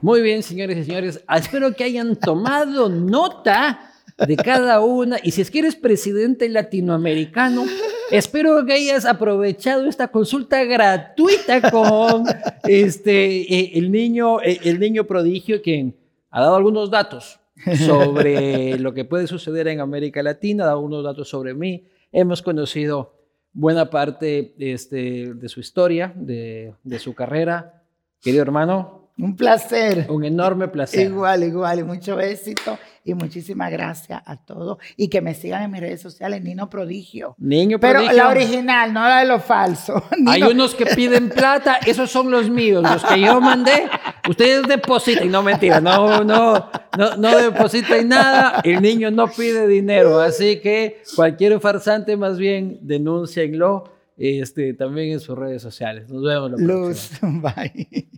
[0.00, 1.22] Muy bien, señores y señores.
[1.36, 3.90] Espero que hayan tomado nota
[4.26, 5.18] de cada una.
[5.22, 7.64] Y si es que eres presidente latinoamericano,
[8.10, 12.24] espero que hayas aprovechado esta consulta gratuita con
[12.64, 15.96] este, eh, el, niño, eh, el niño prodigio, quien
[16.30, 17.40] ha dado algunos datos
[17.86, 21.84] sobre lo que puede suceder en América Latina, ha dado algunos datos sobre mí.
[22.12, 23.19] Hemos conocido
[23.52, 27.82] buena parte este, de su historia, de, de su carrera.
[28.20, 30.06] Querido hermano, un placer.
[30.10, 31.06] Un enorme placer.
[31.06, 34.78] Igual, igual, mucho éxito y muchísimas gracias a todos.
[34.96, 37.34] Y que me sigan en mis redes sociales, Nino Prodigio.
[37.38, 38.08] Niño Prodigio.
[38.08, 40.02] Pero la original, no la de los falsos.
[40.26, 43.88] Hay unos que piden plata, esos son los míos, los que yo mandé.
[44.28, 48.60] Ustedes depositan, no mentira, no, no, no, no depositan nada.
[48.64, 53.84] El niño no pide dinero, así que cualquier farsante más bien denúncienlo
[54.16, 56.08] este, también en sus redes sociales.
[56.10, 58.08] Nos vemos la Luz, bye.